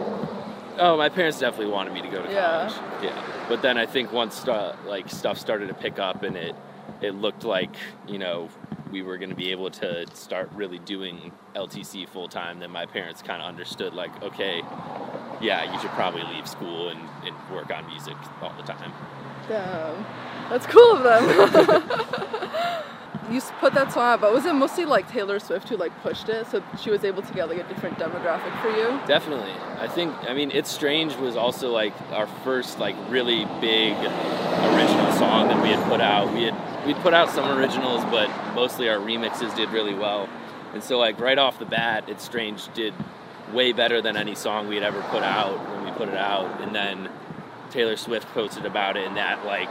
Oh, 0.79 0.97
my 0.97 1.07
parents 1.09 1.39
definitely 1.39 1.71
wanted 1.71 1.93
me 1.93 2.01
to 2.01 2.07
go 2.07 2.23
to 2.23 2.23
college. 2.23 2.33
Yeah. 2.33 3.03
yeah. 3.03 3.45
But 3.47 3.61
then 3.61 3.77
I 3.77 3.85
think 3.85 4.11
once 4.11 4.39
stu- 4.39 4.73
like 4.87 5.09
stuff 5.09 5.37
started 5.37 5.67
to 5.67 5.73
pick 5.73 5.99
up 5.99 6.23
and 6.23 6.35
it 6.35 6.55
it 7.01 7.15
looked 7.15 7.43
like 7.43 7.75
you 8.07 8.17
know 8.17 8.49
we 8.93 9.01
were 9.01 9.17
going 9.17 9.31
to 9.31 9.35
be 9.35 9.51
able 9.51 9.71
to 9.71 10.05
start 10.15 10.51
really 10.53 10.77
doing 10.77 11.31
LTC 11.55 12.07
full 12.07 12.27
time, 12.27 12.59
then 12.59 12.69
my 12.69 12.85
parents 12.85 13.23
kind 13.23 13.41
of 13.41 13.47
understood 13.47 13.93
like, 13.95 14.11
okay, 14.21 14.61
yeah, 15.41 15.73
you 15.73 15.79
should 15.79 15.89
probably 15.91 16.21
leave 16.31 16.47
school 16.47 16.89
and, 16.89 17.01
and 17.25 17.35
work 17.51 17.73
on 17.73 17.87
music 17.87 18.15
all 18.39 18.53
the 18.55 18.61
time. 18.61 18.93
Damn, 19.49 20.05
that's 20.47 20.67
cool 20.67 20.95
of 20.95 21.03
them. 21.03 21.23
you 23.31 23.41
put 23.59 23.73
that 23.73 23.91
song 23.91 24.13
out, 24.13 24.21
but 24.21 24.31
was 24.31 24.45
it 24.45 24.53
mostly 24.53 24.85
like 24.85 25.09
Taylor 25.09 25.39
Swift 25.39 25.69
who 25.69 25.75
like 25.75 25.91
pushed 26.03 26.29
it, 26.29 26.45
so 26.45 26.63
she 26.79 26.91
was 26.91 27.03
able 27.03 27.23
to 27.23 27.33
get 27.33 27.49
like 27.49 27.57
a 27.57 27.63
different 27.63 27.97
demographic 27.97 28.61
for 28.61 28.69
you? 28.69 28.99
Definitely. 29.07 29.51
I 29.79 29.87
think 29.87 30.13
I 30.29 30.35
mean 30.35 30.51
It's 30.51 30.71
Strange 30.71 31.15
was 31.15 31.35
also 31.35 31.71
like 31.71 31.93
our 32.11 32.27
first 32.43 32.77
like 32.79 32.95
really 33.09 33.45
big 33.59 33.93
original 33.95 35.11
song 35.13 35.47
that 35.47 35.61
we 35.63 35.69
had 35.69 35.83
put 35.89 35.99
out. 35.99 36.31
We 36.33 36.43
had 36.43 36.72
we'd 36.85 36.97
put 36.97 37.13
out 37.13 37.29
some 37.29 37.49
originals, 37.57 38.03
but 38.05 38.29
mostly 38.53 38.89
our 38.89 38.97
remixes 38.97 39.55
did 39.55 39.69
really 39.69 39.93
well. 39.93 40.27
And 40.73 40.83
so 40.83 40.97
like 40.97 41.19
right 41.19 41.37
off 41.37 41.59
the 41.59 41.65
bat, 41.65 42.05
It's 42.07 42.23
Strange 42.23 42.73
did 42.73 42.93
way 43.53 43.71
better 43.71 44.01
than 44.01 44.17
any 44.17 44.35
song 44.35 44.67
we 44.67 44.75
had 44.75 44.83
ever 44.83 45.01
put 45.03 45.21
out 45.23 45.57
when 45.69 45.85
we 45.85 45.91
put 45.91 46.09
it 46.09 46.17
out. 46.17 46.61
And 46.61 46.73
then 46.73 47.09
Taylor 47.69 47.95
Swift 47.97 48.27
posted 48.33 48.65
about 48.65 48.97
it 48.97 49.07
and 49.07 49.15
that 49.17 49.45
like 49.45 49.69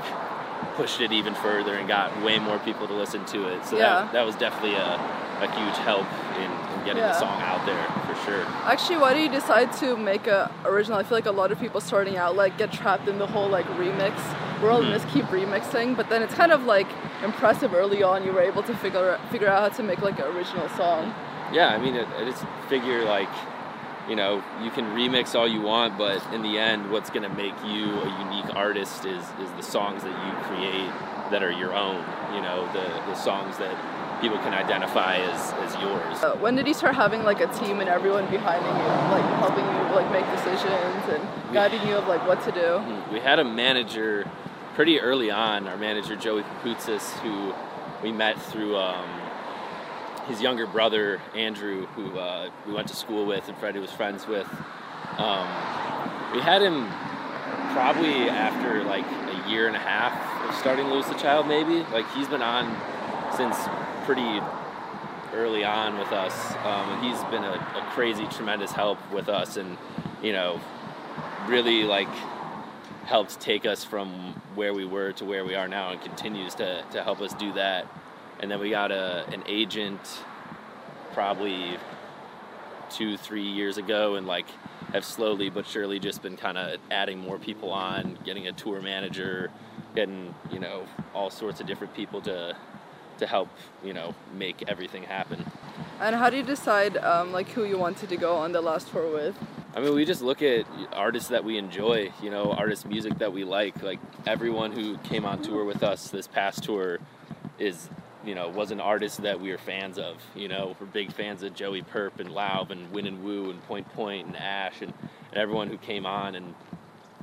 pushed 0.76 1.00
it 1.00 1.12
even 1.12 1.34
further 1.34 1.74
and 1.74 1.86
got 1.88 2.22
way 2.22 2.38
more 2.38 2.58
people 2.60 2.86
to 2.86 2.94
listen 2.94 3.24
to 3.26 3.48
it. 3.48 3.64
So 3.66 3.76
Yeah. 3.76 4.02
that 4.04 4.12
that 4.12 4.26
was 4.26 4.36
definitely 4.36 4.74
a, 4.74 4.94
a 5.40 5.50
huge 5.58 5.76
help 5.78 6.06
in, 6.36 6.44
in 6.44 6.84
getting 6.84 6.98
Yeah. 7.02 7.08
the 7.08 7.18
song 7.18 7.40
out 7.42 7.66
there 7.66 7.84
for 8.06 8.24
sure. 8.24 8.44
Actually, 8.64 8.98
why 8.98 9.12
do 9.12 9.20
you 9.20 9.28
decide 9.28 9.72
to 9.74 9.96
make 9.96 10.26
a 10.28 10.50
original? 10.64 10.98
I 10.98 11.02
feel 11.02 11.18
like 11.18 11.26
a 11.26 11.32
lot 11.32 11.50
of 11.52 11.58
people 11.60 11.80
starting 11.80 12.16
out 12.16 12.36
like 12.36 12.56
get 12.58 12.72
trapped 12.72 13.08
in 13.08 13.18
the 13.18 13.26
whole 13.26 13.48
like 13.48 13.66
remix 13.76 14.12
world 14.62 14.84
and 14.84 14.90
Mhm. 14.92 14.98
just 15.00 15.08
keep 15.12 15.26
remixing. 15.26 15.96
But 15.96 16.08
then 16.08 16.22
it's 16.22 16.34
kind 16.34 16.52
of 16.52 16.64
like 16.64 16.86
impressive 17.24 17.74
early 17.74 18.02
on. 18.02 18.24
You 18.24 18.32
were 18.32 18.40
able 18.42 18.62
to 18.62 18.74
figure 18.76 19.18
figure 19.30 19.48
out 19.48 19.60
how 19.62 19.68
to 19.76 19.82
make 19.82 20.00
like 20.02 20.18
an 20.18 20.26
original 20.36 20.68
song. 20.70 21.12
Yeah, 21.52 21.68
I 21.68 21.78
mean, 21.78 21.94
I 21.96 22.24
just 22.24 22.44
figure 22.68 23.04
like, 23.04 23.28
you 24.08 24.16
know, 24.16 24.42
you 24.62 24.70
can 24.70 24.86
remix 24.96 25.34
all 25.38 25.46
you 25.46 25.60
want, 25.60 25.98
but 25.98 26.22
in 26.32 26.42
the 26.42 26.58
end, 26.58 26.90
what's 26.90 27.10
going 27.10 27.28
to 27.30 27.34
make 27.44 27.54
you 27.64 27.84
a 28.00 28.08
unique 28.24 28.54
artist 28.56 29.04
is 29.04 29.22
is 29.42 29.50
the 29.56 29.62
songs 29.62 30.02
that 30.02 30.16
you 30.24 30.32
create 30.48 30.90
that 31.30 31.42
are 31.42 31.50
your 31.52 31.74
own. 31.74 32.02
You 32.34 32.40
know, 32.40 32.66
the 32.72 32.86
the 33.10 33.14
songs 33.14 33.58
that 33.58 33.74
people 34.22 34.38
can 34.38 34.54
identify 34.54 35.16
as 35.16 35.52
as 35.64 35.74
yours. 35.82 36.22
Uh, 36.22 36.32
when 36.44 36.54
did 36.54 36.66
you 36.66 36.74
start 36.74 36.94
having 36.94 37.22
like 37.24 37.40
a 37.40 37.48
team 37.60 37.80
and 37.80 37.88
everyone 37.88 38.26
behind 38.26 38.62
you, 38.64 38.72
like 39.16 39.24
helping 39.44 39.64
you 39.66 39.82
like 39.94 40.08
make 40.12 40.26
decisions 40.36 41.02
and 41.14 41.22
guiding 41.52 41.82
you 41.88 41.96
of 41.96 42.06
like 42.08 42.26
what 42.26 42.40
to 42.44 42.52
do? 42.52 42.68
Mhm. 42.80 43.12
We 43.12 43.20
had 43.20 43.38
a 43.38 43.44
manager 43.44 44.24
pretty 44.74 45.00
early 45.00 45.30
on. 45.30 45.68
Our 45.68 45.76
manager 45.76 46.16
Joey 46.16 46.42
Kaputzis, 46.42 47.10
who 47.20 47.54
we 48.02 48.12
met 48.12 48.40
through 48.40 48.76
um, 48.76 49.08
his 50.26 50.40
younger 50.40 50.66
brother 50.66 51.20
Andrew, 51.34 51.86
who 51.86 52.18
uh, 52.18 52.50
we 52.66 52.72
went 52.72 52.88
to 52.88 52.96
school 52.96 53.26
with 53.26 53.48
and 53.48 53.56
Freddie 53.58 53.80
was 53.80 53.92
friends 53.92 54.26
with. 54.26 54.48
Um, 55.18 55.46
we 56.32 56.40
had 56.40 56.62
him 56.62 56.88
probably 57.72 58.28
after 58.28 58.82
like 58.84 59.04
a 59.04 59.50
year 59.50 59.66
and 59.66 59.76
a 59.76 59.80
half 59.80 60.48
of 60.48 60.54
starting 60.56 60.86
Louis 60.86 61.06
the 61.06 61.14
Child, 61.14 61.46
maybe. 61.46 61.84
Like 61.92 62.10
he's 62.12 62.28
been 62.28 62.42
on 62.42 62.74
since 63.36 63.56
pretty 64.04 64.40
early 65.34 65.64
on 65.64 65.98
with 65.98 66.12
us, 66.12 66.54
um, 66.64 67.02
he's 67.02 67.18
been 67.30 67.42
a, 67.42 67.54
a 67.54 67.88
crazy, 67.92 68.26
tremendous 68.26 68.72
help 68.72 68.98
with 69.10 69.28
us, 69.28 69.56
and 69.56 69.78
you 70.22 70.32
know, 70.32 70.60
really 71.46 71.84
like 71.84 72.08
helped 73.04 73.40
take 73.40 73.66
us 73.66 73.84
from 73.84 74.40
where 74.54 74.72
we 74.72 74.84
were 74.84 75.12
to 75.12 75.24
where 75.24 75.44
we 75.44 75.54
are 75.54 75.68
now, 75.68 75.90
and 75.90 76.00
continues 76.00 76.54
to 76.56 76.84
to 76.92 77.02
help 77.02 77.20
us 77.20 77.34
do 77.34 77.52
that. 77.54 77.86
And 78.40 78.50
then 78.50 78.60
we 78.60 78.70
got 78.70 78.90
a 78.90 79.26
an 79.32 79.42
agent, 79.46 80.00
probably 81.12 81.78
two, 82.90 83.16
three 83.16 83.46
years 83.46 83.78
ago, 83.78 84.16
and 84.16 84.26
like 84.26 84.46
have 84.92 85.04
slowly 85.04 85.48
but 85.48 85.66
surely 85.66 85.98
just 85.98 86.22
been 86.22 86.36
kind 86.36 86.58
of 86.58 86.78
adding 86.90 87.18
more 87.18 87.38
people 87.38 87.70
on, 87.70 88.18
getting 88.24 88.46
a 88.46 88.52
tour 88.52 88.80
manager, 88.80 89.50
getting 89.94 90.34
you 90.50 90.58
know 90.58 90.86
all 91.14 91.30
sorts 91.30 91.60
of 91.60 91.66
different 91.66 91.94
people 91.94 92.20
to 92.22 92.56
to 93.18 93.26
help 93.26 93.48
you 93.84 93.92
know 93.92 94.14
make 94.34 94.62
everything 94.68 95.02
happen. 95.02 95.44
And 96.00 96.16
how 96.16 96.30
do 96.30 96.36
you 96.36 96.42
decide 96.42 96.96
um, 96.96 97.32
like 97.32 97.48
who 97.50 97.64
you 97.64 97.78
wanted 97.78 98.08
to 98.08 98.16
go 98.16 98.36
on 98.36 98.52
the 98.52 98.60
last 98.60 98.88
tour 98.88 99.12
with? 99.12 99.36
I 99.74 99.80
mean, 99.80 99.94
we 99.94 100.04
just 100.04 100.22
look 100.22 100.42
at 100.42 100.66
artists 100.92 101.30
that 101.30 101.44
we 101.44 101.56
enjoy, 101.56 102.12
you 102.22 102.30
know, 102.30 102.52
artists' 102.52 102.84
music 102.84 103.18
that 103.18 103.32
we 103.32 103.44
like. 103.44 103.82
Like 103.82 104.00
everyone 104.26 104.72
who 104.72 104.98
came 104.98 105.24
on 105.24 105.42
tour 105.42 105.64
with 105.64 105.82
us 105.82 106.10
this 106.10 106.26
past 106.26 106.62
tour 106.64 106.98
is 107.58 107.88
you 108.24 108.34
know, 108.34 108.48
was 108.48 108.70
an 108.70 108.80
artist 108.80 109.22
that 109.22 109.40
we 109.40 109.50
are 109.50 109.58
fans 109.58 109.98
of. 109.98 110.16
You 110.34 110.48
know, 110.48 110.76
we're 110.78 110.86
big 110.86 111.12
fans 111.12 111.42
of 111.42 111.54
Joey 111.54 111.82
Purp 111.82 112.20
and 112.20 112.30
Lauv 112.30 112.70
and 112.70 112.92
Win 112.92 113.06
and 113.06 113.22
Woo 113.24 113.50
and 113.50 113.62
Point 113.64 113.88
Point 113.94 114.26
and 114.26 114.36
Ash 114.36 114.80
and, 114.80 114.92
and 115.30 115.40
everyone 115.40 115.68
who 115.68 115.76
came 115.76 116.06
on 116.06 116.34
and 116.34 116.54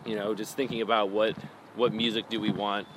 you 0.05 0.15
know, 0.15 0.33
just 0.33 0.55
thinking 0.55 0.81
about 0.81 1.09
what 1.09 1.35
what 1.75 1.93
music 1.93 2.29
do 2.29 2.39
we 2.39 2.51
want 2.51 2.87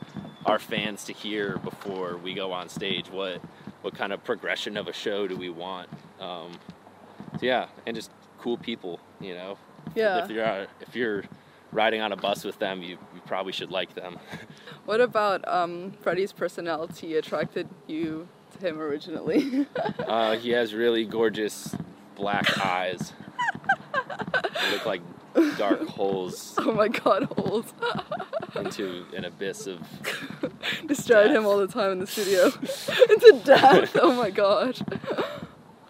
our 0.47 0.59
fans 0.59 1.05
to 1.05 1.13
hear 1.13 1.59
before 1.59 2.17
we 2.17 2.35
go 2.35 2.53
on 2.53 2.69
stage? 2.69 3.09
What 3.11 3.41
what 3.83 3.95
kind 3.95 4.13
of 4.13 4.25
progression 4.25 4.77
of 4.77 4.89
a 4.89 4.93
show 4.93 5.27
do 5.29 5.37
we 5.37 5.51
want? 5.51 5.89
Um, 6.21 6.53
so 7.39 7.47
yeah, 7.47 7.69
and 7.87 7.95
just 7.95 8.11
cool 8.43 8.59
people, 8.59 8.99
you 9.21 9.35
know. 9.35 9.57
Yeah. 9.95 10.25
If 10.25 10.31
you're 10.31 10.67
if 10.81 10.97
you're 10.97 11.25
riding 11.71 12.01
on 12.01 12.13
a 12.13 12.17
bus 12.17 12.45
with 12.45 12.59
them, 12.59 12.83
you, 12.83 12.99
you 13.15 13.21
probably 13.25 13.53
should 13.53 13.71
like 13.71 13.95
them. 13.95 14.19
what 14.85 15.01
about 15.01 15.47
um, 15.49 15.93
Freddie's 16.01 16.33
personality 16.33 17.15
attracted 17.17 17.69
you 17.87 18.29
to 18.53 18.67
him 18.67 18.81
originally? 18.81 19.67
uh, 20.01 20.37
he 20.37 20.51
has 20.51 20.75
really 20.75 21.05
gorgeous 21.05 21.75
black 22.17 22.59
eyes. 22.59 23.13
they 23.93 24.71
look 24.73 24.87
like 24.87 25.03
dark 25.57 25.83
holes. 25.87 26.55
Oh 26.59 26.73
my 26.73 26.89
god, 26.89 27.25
holes. 27.37 27.73
into 28.57 29.07
an 29.17 29.25
abyss 29.25 29.69
of. 29.69 29.81
Distracted 30.87 31.35
him 31.35 31.47
all 31.47 31.59
the 31.59 31.69
time 31.69 31.93
in 31.93 31.99
the 32.01 32.07
studio. 32.09 32.47
into 32.47 33.41
death. 33.45 33.97
Oh 34.01 34.15
my 34.15 34.31
god. 34.31 34.81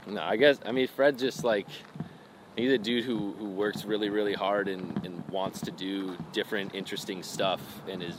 No, 0.06 0.22
I 0.22 0.36
guess 0.36 0.60
I 0.66 0.72
mean 0.72 0.88
Fred 0.88 1.18
just 1.18 1.42
like 1.42 1.66
he's 2.56 2.72
a 2.72 2.78
dude 2.78 3.04
who, 3.04 3.32
who 3.38 3.46
works 3.46 3.84
really 3.84 4.10
really 4.10 4.34
hard 4.34 4.68
and, 4.68 5.04
and 5.04 5.26
wants 5.28 5.60
to 5.62 5.70
do 5.70 6.16
different 6.32 6.74
interesting 6.74 7.22
stuff 7.22 7.60
and 7.88 8.02
is 8.02 8.16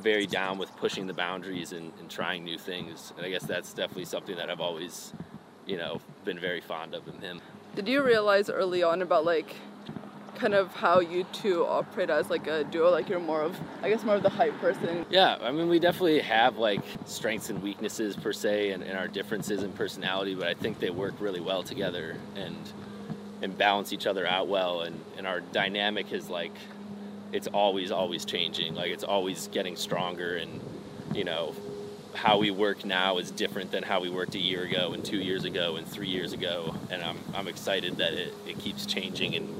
very 0.00 0.26
down 0.26 0.58
with 0.58 0.74
pushing 0.76 1.06
the 1.08 1.12
boundaries 1.12 1.72
and, 1.72 1.92
and 1.98 2.08
trying 2.08 2.44
new 2.44 2.58
things. 2.58 3.12
And 3.16 3.26
i 3.26 3.30
guess 3.30 3.44
that's 3.44 3.72
definitely 3.72 4.04
something 4.04 4.36
that 4.36 4.50
i've 4.50 4.60
always 4.60 5.12
you 5.66 5.76
know 5.76 6.00
been 6.24 6.38
very 6.38 6.60
fond 6.60 6.94
of 6.94 7.06
in 7.08 7.20
him. 7.20 7.40
Did 7.74 7.88
you 7.88 8.02
realize 8.02 8.48
early 8.50 8.82
on 8.82 9.02
about 9.02 9.24
like 9.24 9.54
kind 10.36 10.54
of 10.54 10.72
how 10.72 11.00
you 11.00 11.24
two 11.32 11.66
operate 11.66 12.10
as 12.10 12.30
like 12.30 12.46
a 12.46 12.62
duo? 12.62 12.90
Like 12.90 13.08
you're 13.08 13.18
more 13.18 13.42
of 13.42 13.58
i 13.82 13.88
guess 13.88 14.04
more 14.04 14.14
of 14.14 14.22
the 14.22 14.30
hype 14.30 14.58
person. 14.60 15.04
Yeah 15.10 15.36
i 15.42 15.50
mean 15.50 15.68
we 15.68 15.80
definitely 15.80 16.20
have 16.20 16.58
like 16.58 16.82
strengths 17.06 17.50
and 17.50 17.60
weaknesses 17.60 18.14
per 18.14 18.32
se 18.32 18.70
and, 18.70 18.84
and 18.84 18.96
our 18.96 19.08
differences 19.08 19.64
in 19.64 19.72
personality 19.72 20.34
but 20.36 20.46
i 20.46 20.54
think 20.54 20.78
they 20.78 20.90
work 20.90 21.14
really 21.20 21.40
well 21.40 21.64
together. 21.64 22.16
And 22.36 22.56
and 23.42 23.56
balance 23.56 23.92
each 23.92 24.06
other 24.06 24.26
out 24.26 24.48
well 24.48 24.82
and, 24.82 24.98
and 25.16 25.26
our 25.26 25.40
dynamic 25.40 26.12
is 26.12 26.28
like 26.28 26.52
it's 27.32 27.46
always 27.48 27.90
always 27.90 28.24
changing. 28.24 28.74
Like 28.74 28.90
it's 28.90 29.04
always 29.04 29.48
getting 29.48 29.76
stronger 29.76 30.36
and 30.36 30.60
you 31.14 31.24
know 31.24 31.54
how 32.14 32.38
we 32.38 32.50
work 32.50 32.84
now 32.84 33.18
is 33.18 33.30
different 33.30 33.70
than 33.70 33.82
how 33.82 34.00
we 34.00 34.10
worked 34.10 34.34
a 34.34 34.38
year 34.38 34.62
ago 34.64 34.92
and 34.92 35.04
two 35.04 35.18
years 35.18 35.44
ago 35.44 35.76
and 35.76 35.86
three 35.86 36.08
years 36.08 36.32
ago 36.32 36.74
and 36.90 37.02
i'm, 37.02 37.18
I'm 37.34 37.46
excited 37.48 37.98
that 37.98 38.14
it, 38.14 38.34
it 38.46 38.58
keeps 38.58 38.86
changing 38.86 39.34
and 39.36 39.54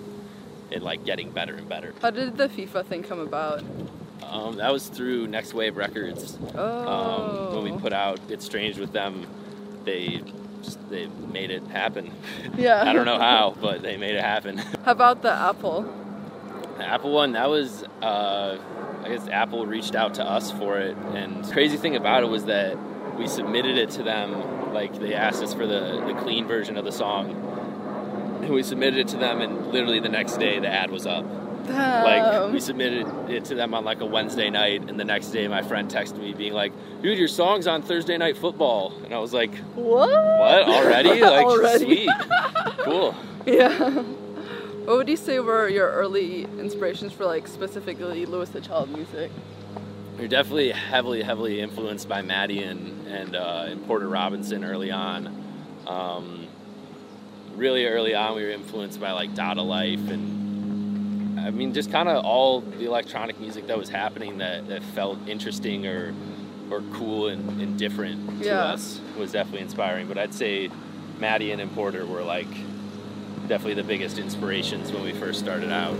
and 0.72 0.82
like 0.82 1.04
getting 1.04 1.30
better 1.30 1.54
and 1.54 1.66
better. 1.68 1.94
How 2.02 2.10
did 2.10 2.36
the 2.36 2.48
fifa 2.48 2.84
thing 2.84 3.02
come 3.02 3.20
about? 3.20 3.62
Um, 4.22 4.56
that 4.56 4.70
was 4.70 4.88
through 4.88 5.26
next 5.28 5.54
wave 5.54 5.78
records. 5.78 6.36
Oh. 6.54 7.48
Um, 7.48 7.54
when 7.54 7.72
we 7.72 7.80
put 7.80 7.92
out 7.92 8.20
it's 8.28 8.44
strange 8.44 8.78
with 8.78 8.92
them 8.92 9.26
they 9.84 10.22
just 10.62 10.78
they 10.90 11.06
made 11.32 11.50
it 11.50 11.66
happen. 11.68 12.12
Yeah. 12.56 12.82
I 12.84 12.92
don't 12.92 13.04
know 13.06 13.18
how, 13.18 13.54
but 13.60 13.82
they 13.82 13.96
made 13.96 14.14
it 14.16 14.22
happen. 14.22 14.58
How 14.84 14.92
about 14.92 15.22
the 15.22 15.30
Apple? 15.30 15.82
The 16.78 16.84
Apple 16.84 17.12
one, 17.12 17.32
that 17.32 17.48
was 17.48 17.84
uh, 18.02 18.58
I 19.04 19.08
guess 19.08 19.28
Apple 19.28 19.66
reached 19.66 19.94
out 19.94 20.14
to 20.14 20.24
us 20.24 20.50
for 20.50 20.78
it, 20.78 20.96
and 21.14 21.44
crazy 21.52 21.76
thing 21.76 21.94
about 21.94 22.24
it 22.24 22.26
was 22.28 22.46
that 22.46 22.76
we 23.16 23.28
submitted 23.28 23.78
it 23.78 23.90
to 23.90 24.02
them. 24.02 24.72
Like 24.72 24.98
they 24.98 25.14
asked 25.14 25.42
us 25.42 25.54
for 25.54 25.66
the 25.66 26.02
the 26.06 26.14
clean 26.20 26.46
version 26.46 26.76
of 26.76 26.84
the 26.84 26.92
song, 26.92 27.30
and 28.42 28.50
we 28.50 28.62
submitted 28.62 28.98
it 28.98 29.08
to 29.08 29.16
them, 29.16 29.40
and 29.40 29.68
literally 29.72 30.00
the 30.00 30.08
next 30.08 30.38
day 30.38 30.58
the 30.58 30.68
ad 30.68 30.90
was 30.90 31.06
up. 31.06 31.24
Like 31.68 32.52
we 32.52 32.60
submitted 32.60 33.06
it 33.30 33.44
to 33.46 33.54
them 33.54 33.74
on 33.74 33.84
like 33.84 34.00
a 34.00 34.06
Wednesday 34.06 34.50
night, 34.50 34.88
and 34.88 34.98
the 34.98 35.04
next 35.04 35.28
day 35.28 35.48
my 35.48 35.62
friend 35.62 35.90
texted 35.90 36.18
me 36.18 36.32
being 36.34 36.52
like, 36.52 36.72
"Dude, 37.02 37.18
your 37.18 37.28
song's 37.28 37.66
on 37.66 37.82
Thursday 37.82 38.16
Night 38.16 38.36
Football," 38.36 38.92
and 39.04 39.12
I 39.14 39.18
was 39.18 39.32
like, 39.32 39.54
"What? 39.74 40.08
What 40.08 40.68
already? 40.68 41.20
Like, 41.28 41.46
already? 41.46 41.84
sweet, 41.84 42.10
cool." 42.78 43.14
Yeah. 43.46 44.02
What 44.88 44.96
would 44.96 45.08
you 45.08 45.16
say 45.16 45.38
were 45.38 45.68
your 45.68 45.90
early 45.90 46.44
inspirations 46.44 47.12
for 47.12 47.26
like 47.26 47.46
specifically 47.46 48.24
Louis 48.24 48.48
the 48.48 48.60
Child 48.60 48.90
music? 48.90 49.30
You're 50.18 50.28
definitely 50.28 50.70
heavily, 50.70 51.22
heavily 51.22 51.60
influenced 51.60 52.08
by 52.08 52.22
Maddie 52.22 52.62
and 52.62 53.06
and, 53.06 53.36
uh, 53.36 53.66
and 53.68 53.86
Porter 53.86 54.08
Robinson 54.08 54.64
early 54.64 54.90
on. 54.90 55.44
Um, 55.86 56.46
really 57.54 57.86
early 57.86 58.14
on, 58.14 58.36
we 58.36 58.44
were 58.44 58.50
influenced 58.50 59.00
by 59.00 59.12
like 59.12 59.34
Dada 59.34 59.62
Life 59.62 60.10
and 60.10 60.37
I 61.46 61.50
mean, 61.50 61.72
just 61.74 61.90
kind 61.90 62.08
of 62.08 62.24
all 62.24 62.60
the 62.60 62.84
electronic 62.84 63.38
music 63.40 63.66
that 63.66 63.78
was 63.78 63.88
happening 63.88 64.38
that, 64.38 64.68
that 64.68 64.82
felt 64.82 65.18
interesting 65.26 65.86
or 65.86 66.14
or 66.70 66.82
cool 66.92 67.28
and, 67.28 67.62
and 67.62 67.78
different 67.78 68.20
yeah. 68.40 68.52
to 68.52 68.60
us 68.60 69.00
was 69.16 69.32
definitely 69.32 69.62
inspiring. 69.62 70.06
But 70.06 70.18
I'd 70.18 70.34
say 70.34 70.70
Maddie 71.18 71.50
and 71.52 71.74
Porter 71.74 72.04
were 72.04 72.22
like 72.22 72.48
definitely 73.48 73.74
the 73.74 73.84
biggest 73.84 74.18
inspirations 74.18 74.92
when 74.92 75.02
we 75.02 75.12
first 75.12 75.38
started 75.38 75.72
out. 75.72 75.96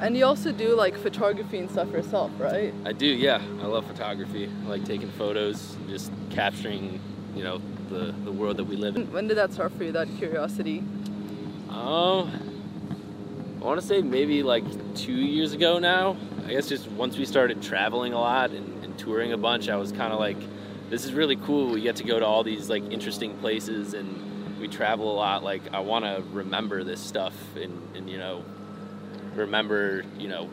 And 0.00 0.16
you 0.16 0.24
also 0.24 0.52
do 0.52 0.74
like 0.74 0.96
photography 0.96 1.58
and 1.58 1.70
stuff 1.70 1.90
yourself, 1.90 2.30
right? 2.38 2.72
I 2.84 2.92
do, 2.92 3.06
yeah. 3.06 3.40
I 3.60 3.66
love 3.66 3.86
photography. 3.86 4.48
I 4.64 4.68
like 4.68 4.84
taking 4.84 5.10
photos, 5.12 5.76
just 5.88 6.12
capturing, 6.30 7.00
you 7.34 7.42
know, 7.42 7.60
the, 7.88 8.14
the 8.24 8.32
world 8.32 8.58
that 8.58 8.64
we 8.64 8.76
live 8.76 8.96
in. 8.96 9.10
When 9.10 9.26
did 9.26 9.38
that 9.38 9.52
start 9.52 9.72
for 9.72 9.84
you, 9.84 9.92
that 9.92 10.08
curiosity? 10.18 10.84
Um, 11.70 12.30
I 13.66 13.68
want 13.68 13.80
to 13.80 13.86
say 13.88 14.00
maybe 14.00 14.44
like 14.44 14.62
two 14.94 15.10
years 15.10 15.52
ago 15.52 15.80
now. 15.80 16.16
I 16.46 16.52
guess 16.52 16.68
just 16.68 16.88
once 16.92 17.18
we 17.18 17.24
started 17.24 17.60
traveling 17.60 18.12
a 18.12 18.20
lot 18.20 18.52
and, 18.52 18.84
and 18.84 18.96
touring 18.96 19.32
a 19.32 19.36
bunch, 19.36 19.68
I 19.68 19.74
was 19.74 19.90
kind 19.90 20.12
of 20.12 20.20
like, 20.20 20.36
this 20.88 21.04
is 21.04 21.12
really 21.12 21.34
cool. 21.34 21.72
We 21.72 21.80
get 21.80 21.96
to 21.96 22.04
go 22.04 22.20
to 22.20 22.24
all 22.24 22.44
these 22.44 22.70
like 22.70 22.84
interesting 22.92 23.36
places 23.38 23.92
and 23.92 24.60
we 24.60 24.68
travel 24.68 25.10
a 25.12 25.16
lot. 25.16 25.42
Like, 25.42 25.62
I 25.74 25.80
want 25.80 26.04
to 26.04 26.22
remember 26.30 26.84
this 26.84 27.00
stuff 27.00 27.34
and, 27.56 27.96
and, 27.96 28.08
you 28.08 28.18
know, 28.18 28.44
remember, 29.34 30.04
you 30.16 30.28
know, 30.28 30.44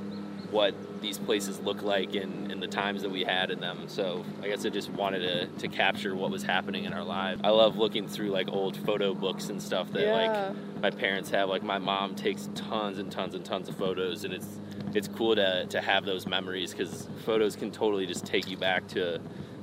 what 0.50 0.74
these 1.04 1.20
places 1.20 1.60
look 1.60 1.84
like 1.84 2.16
and, 2.16 2.52
and 2.52 2.64
the 2.64 2.68
times 2.68 3.04
that 3.04 3.12
we 3.12 3.24
had 3.24 3.52
in 3.52 3.60
them. 3.60 3.88
So 3.88 4.26
I 4.42 4.48
guess 4.48 4.66
I 4.66 4.70
just 4.70 4.90
wanted 4.90 5.20
to, 5.20 5.46
to 5.60 5.68
capture 5.68 6.16
what 6.16 6.32
was 6.32 6.42
happening 6.42 6.86
in 6.86 6.94
our 6.94 7.04
lives. 7.04 7.42
I 7.44 7.50
love 7.50 7.78
looking 7.78 8.08
through 8.08 8.30
like 8.30 8.48
old 8.48 8.78
photo 8.78 9.14
books 9.14 9.50
and 9.50 9.62
stuff 9.62 9.92
that 9.92 10.02
yeah. 10.02 10.14
like 10.16 10.82
my 10.82 10.90
parents 10.90 11.30
have. 11.30 11.50
Like 11.50 11.62
my 11.62 11.78
mom 11.78 12.16
takes 12.16 12.50
tons 12.56 12.98
and 12.98 13.12
tons 13.12 13.36
and 13.36 13.46
tons 13.46 13.70
of 13.70 13.76
photos, 13.76 14.24
and 14.24 14.34
it's 14.34 14.60
it's 14.96 15.08
cool 15.08 15.36
to, 15.36 15.66
to 15.68 15.82
have 15.82 16.06
those 16.06 16.26
memories 16.26 16.72
because 16.72 17.08
photos 17.26 17.56
can 17.56 17.70
totally 17.72 18.06
just 18.06 18.26
take 18.26 18.50
you 18.50 18.58
back 18.58 18.88
to 18.88 19.20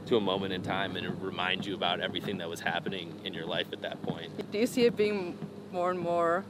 to 0.06 0.16
a 0.16 0.20
moment 0.20 0.52
in 0.52 0.62
time 0.62 0.96
and 0.96 1.22
remind 1.22 1.64
you 1.64 1.74
about 1.74 2.00
everything 2.00 2.38
that 2.38 2.48
was 2.48 2.60
happening 2.60 3.18
in 3.24 3.32
your 3.32 3.46
life 3.46 3.66
at 3.72 3.80
that 3.82 4.02
point. 4.02 4.30
Do 4.50 4.58
you 4.58 4.66
see 4.66 4.84
it 4.84 4.96
being 4.96 5.38
more 5.72 5.90
and 5.90 6.00
more 6.00 6.44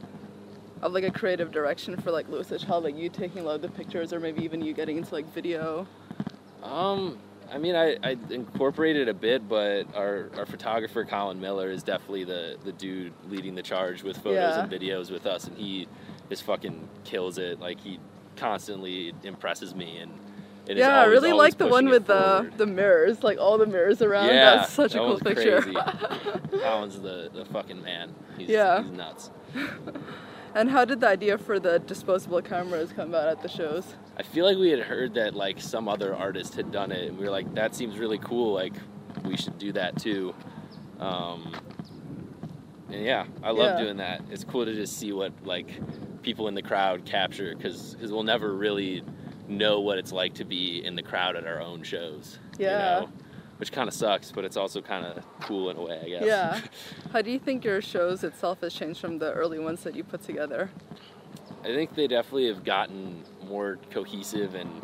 of 0.81 0.93
like 0.93 1.03
a 1.03 1.11
creative 1.11 1.51
direction 1.51 1.95
for 1.97 2.11
like 2.11 2.27
Louis 2.29 2.47
Child, 2.49 2.83
like 2.83 2.97
you 2.97 3.09
taking 3.09 3.41
a 3.41 3.45
lot 3.45 3.55
of 3.55 3.61
the 3.61 3.69
pictures, 3.69 4.13
or 4.13 4.19
maybe 4.19 4.43
even 4.43 4.61
you 4.61 4.73
getting 4.73 4.97
into 4.97 5.13
like 5.13 5.31
video? 5.33 5.87
Um, 6.63 7.17
I 7.51 7.57
mean, 7.57 7.75
I, 7.75 7.97
I 8.03 8.17
incorporated 8.29 9.09
a 9.09 9.13
bit, 9.13 9.47
but 9.47 9.83
our, 9.95 10.29
our 10.37 10.45
photographer 10.45 11.03
Colin 11.03 11.39
Miller 11.39 11.69
is 11.69 11.83
definitely 11.83 12.23
the 12.23 12.57
the 12.63 12.71
dude 12.71 13.13
leading 13.29 13.55
the 13.55 13.63
charge 13.63 14.03
with 14.03 14.17
photos 14.17 14.35
yeah. 14.35 14.63
and 14.63 14.71
videos 14.71 15.11
with 15.11 15.25
us, 15.25 15.47
and 15.47 15.57
he 15.57 15.87
just 16.29 16.43
fucking 16.43 16.87
kills 17.03 17.37
it. 17.37 17.59
Like 17.59 17.79
he 17.79 17.99
constantly 18.37 19.13
impresses 19.23 19.75
me 19.75 19.97
and. 19.97 20.11
it 20.65 20.77
is 20.77 20.79
yeah, 20.79 20.87
I 20.87 21.03
always, 21.03 21.21
really 21.21 21.33
like 21.33 21.57
the 21.57 21.67
one 21.67 21.89
with 21.89 22.07
the 22.07 22.37
forward. 22.37 22.57
the 22.57 22.65
mirrors, 22.65 23.23
like 23.23 23.37
all 23.37 23.57
the 23.57 23.65
mirrors 23.65 24.01
around. 24.01 24.27
Yeah, 24.27 24.55
That's 24.55 24.71
such 24.71 24.91
a 24.91 24.93
that 24.93 24.99
cool 24.99 25.13
was 25.13 25.21
picture. 25.21 25.61
crazy. 25.61 25.77
one's 26.63 26.99
the, 27.01 27.29
the 27.33 27.45
fucking 27.45 27.81
man. 27.81 28.15
He's, 28.37 28.49
Yeah. 28.49 28.81
he's 28.81 28.91
nuts. 28.91 29.29
and 30.55 30.69
how 30.69 30.85
did 30.85 30.99
the 31.01 31.07
idea 31.07 31.37
for 31.37 31.59
the 31.59 31.79
disposable 31.79 32.41
cameras 32.41 32.91
come 32.91 33.09
about 33.09 33.27
at 33.27 33.41
the 33.41 33.49
shows? 33.49 33.95
I 34.17 34.23
feel 34.23 34.45
like 34.45 34.57
we 34.57 34.69
had 34.69 34.79
heard 34.81 35.13
that 35.15 35.33
like 35.33 35.59
some 35.61 35.87
other 35.87 36.15
artist 36.15 36.55
had 36.55 36.71
done 36.71 36.91
it, 36.91 37.07
and 37.09 37.17
we 37.17 37.25
were 37.25 37.31
like, 37.31 37.53
that 37.55 37.73
seems 37.75 37.97
really 37.97 38.19
cool. 38.19 38.53
Like, 38.53 38.73
we 39.23 39.37
should 39.37 39.57
do 39.57 39.71
that 39.73 39.99
too. 39.99 40.33
Um, 40.99 41.53
and 42.89 43.03
yeah, 43.03 43.25
I 43.41 43.51
love 43.51 43.77
Yeah. 43.79 43.83
doing 43.85 43.97
that. 43.97 44.21
It's 44.29 44.43
cool 44.43 44.65
to 44.65 44.73
just 44.73 44.97
see 44.97 45.11
what 45.13 45.31
like 45.43 45.79
people 46.21 46.47
in 46.47 46.53
the 46.55 46.61
crowd 46.61 47.05
capture 47.05 47.55
because 47.55 47.95
because 47.95 48.11
we'll 48.11 48.23
never 48.23 48.53
really 48.55 49.03
know 49.47 49.79
what 49.81 49.97
it's 49.97 50.11
like 50.11 50.35
to 50.35 50.45
be 50.45 50.83
in 50.85 50.95
the 50.95 51.01
crowd 51.01 51.35
at 51.35 51.45
our 51.47 51.59
own 51.61 51.83
shows. 51.83 52.37
you 52.59 52.65
Yeah. 52.67 52.99
know? 53.01 53.09
Which 53.61 53.71
kind 53.71 53.87
of 53.87 53.93
sucks, 53.93 54.31
but 54.31 54.43
it's 54.43 54.57
also 54.57 54.81
kind 54.81 55.05
of 55.05 55.23
cool 55.41 55.69
in 55.69 55.77
a 55.77 55.83
way, 55.83 56.01
I 56.03 56.09
guess. 56.09 56.23
Yeah. 56.25 56.61
How 57.13 57.21
do 57.21 57.29
you 57.29 57.37
think 57.37 57.63
your 57.63 57.79
shows 57.79 58.23
itself 58.23 58.61
has 58.61 58.73
changed 58.73 58.99
from 58.99 59.19
the 59.19 59.31
early 59.33 59.59
ones 59.59 59.83
that 59.83 59.95
you 59.95 60.03
put 60.03 60.23
together? 60.23 60.71
I 61.63 61.67
think 61.67 61.93
they 61.93 62.07
definitely 62.07 62.47
have 62.47 62.63
gotten 62.63 63.23
more 63.47 63.77
cohesive 63.91 64.55
and 64.55 64.81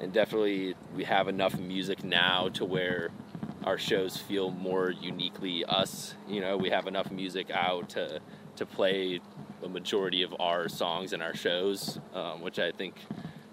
and 0.00 0.10
definitely 0.10 0.74
we 0.96 1.04
have 1.04 1.28
enough 1.28 1.58
music 1.60 2.02
now 2.02 2.48
to 2.54 2.64
where 2.64 3.10
our 3.62 3.76
shows 3.76 4.16
feel 4.16 4.50
more 4.50 4.90
uniquely 4.90 5.66
us. 5.66 6.14
You 6.26 6.40
know, 6.40 6.56
we 6.56 6.70
have 6.70 6.86
enough 6.86 7.10
music 7.10 7.50
out 7.50 7.90
to 7.90 8.20
to 8.56 8.64
play 8.64 9.20
a 9.62 9.68
majority 9.68 10.22
of 10.22 10.34
our 10.40 10.70
songs 10.70 11.12
in 11.12 11.20
our 11.20 11.34
shows, 11.34 12.00
um, 12.14 12.40
which 12.40 12.58
I 12.58 12.72
think 12.72 12.94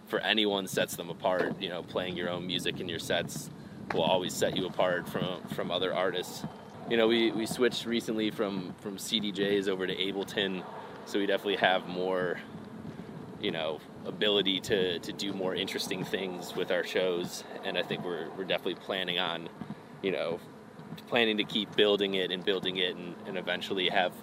for 0.07 0.21
anyone 0.21 0.65
sets 0.65 0.95
them 0.95 1.09
apart. 1.09 1.61
You 1.61 1.67
know, 1.67 1.83
playing 1.83 2.15
your 2.15 2.29
own 2.29 2.47
music 2.47 2.79
in 2.79 2.87
your 2.87 2.99
sets 2.99 3.49
will 3.93 4.03
always 4.03 4.33
set 4.33 4.55
you 4.55 4.65
apart 4.65 5.07
from 5.07 5.41
from 5.55 5.71
other 5.71 5.93
artists. 5.93 6.43
You 6.89 6.97
know, 6.97 7.07
we, 7.07 7.31
we 7.31 7.45
switched 7.45 7.85
recently 7.85 8.31
from 8.31 8.73
from 8.81 8.97
CDJs 8.97 9.67
over 9.67 9.87
to 9.87 9.95
Ableton, 9.95 10.63
so 11.05 11.19
we 11.19 11.25
definitely 11.25 11.57
have 11.57 11.87
more 11.87 12.39
you 13.41 13.51
know 13.51 13.79
ability 14.05 14.59
to, 14.59 14.99
to 14.99 15.11
do 15.11 15.33
more 15.33 15.55
interesting 15.55 16.03
things 16.03 16.55
with 16.55 16.71
our 16.71 16.83
shows 16.83 17.43
and 17.65 17.77
i 17.77 17.83
think 17.83 18.03
we're, 18.03 18.29
we're 18.37 18.43
definitely 18.43 18.75
planning 18.75 19.19
on 19.19 19.49
you 20.01 20.11
know 20.11 20.39
planning 21.07 21.37
to 21.37 21.43
keep 21.43 21.75
building 21.75 22.15
it 22.15 22.31
and 22.31 22.43
building 22.45 22.77
it 22.77 22.95
and, 22.95 23.15
and 23.27 23.37
eventually 23.37 23.89
have 23.89 24.13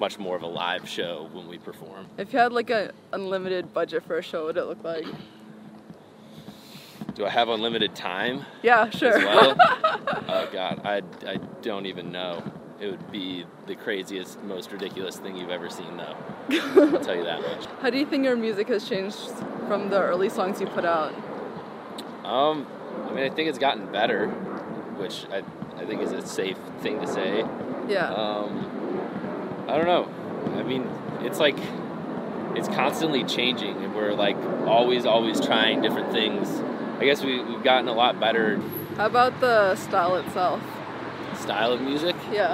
much 0.00 0.18
more 0.18 0.36
of 0.36 0.42
a 0.42 0.46
live 0.46 0.88
show 0.88 1.28
when 1.32 1.46
we 1.48 1.58
perform 1.58 2.06
If 2.16 2.32
you 2.32 2.38
had 2.38 2.52
like 2.52 2.70
an 2.70 2.92
unlimited 3.12 3.72
budget 3.72 4.04
for 4.04 4.18
a 4.18 4.22
show, 4.22 4.46
what 4.46 4.54
would 4.54 4.56
it 4.56 4.64
look 4.64 4.82
like? 4.82 5.04
Do 7.14 7.24
i 7.26 7.30
have 7.30 7.48
unlimited 7.48 7.94
time 7.94 8.44
Yeah, 8.62 8.88
sure. 8.90 9.16
as 9.18 9.24
well 9.24 9.56
oh 10.28 10.48
god 10.52 10.80
I, 10.84 11.02
I 11.26 11.36
don't 11.62 11.86
even 11.86 12.10
know 12.12 12.42
it 12.80 12.90
would 12.90 13.12
be 13.12 13.44
the 13.66 13.74
craziest 13.76 14.42
most 14.42 14.72
ridiculous 14.72 15.16
thing 15.16 15.36
you've 15.36 15.50
ever 15.50 15.68
seen 15.70 15.96
though 15.96 16.16
i'll 16.50 17.00
tell 17.00 17.14
you 17.14 17.24
that 17.24 17.40
much 17.42 17.66
How 17.80 17.90
do 17.90 17.98
you 17.98 18.06
think 18.06 18.24
your 18.24 18.36
music 18.36 18.68
has 18.68 18.88
changed 18.88 19.18
from 19.68 19.90
the 19.90 20.00
early 20.00 20.28
songs 20.28 20.60
you 20.60 20.66
put 20.66 20.84
out? 20.84 21.12
Um, 22.24 22.66
I 23.08 23.12
mean, 23.12 23.24
I 23.24 23.30
think 23.34 23.48
it's 23.48 23.58
gotten 23.58 23.90
better, 23.90 24.28
which 24.28 25.24
I, 25.32 25.42
I 25.80 25.84
think 25.86 26.00
is 26.02 26.12
a 26.12 26.24
safe 26.26 26.56
thing 26.80 27.00
to 27.00 27.06
say. 27.06 27.44
Yeah. 27.88 28.12
Um, 28.12 29.64
I 29.68 29.76
don't 29.76 29.86
know. 29.86 30.08
I 30.58 30.62
mean, 30.62 30.88
it's 31.22 31.40
like 31.40 31.56
it's 32.54 32.68
constantly 32.68 33.24
changing, 33.24 33.76
and 33.82 33.94
we're 33.94 34.12
like 34.12 34.36
always, 34.66 35.04
always 35.06 35.40
trying 35.40 35.80
different 35.82 36.12
things. 36.12 36.48
I 37.02 37.04
guess 37.04 37.24
we, 37.24 37.42
we've 37.42 37.64
gotten 37.64 37.88
a 37.88 37.92
lot 37.92 38.20
better 38.20 38.58
How 38.96 39.06
about 39.06 39.40
the 39.40 39.74
style 39.74 40.14
itself? 40.14 40.62
style 41.34 41.72
of 41.72 41.80
music. 41.80 42.14
Yeah. 42.30 42.52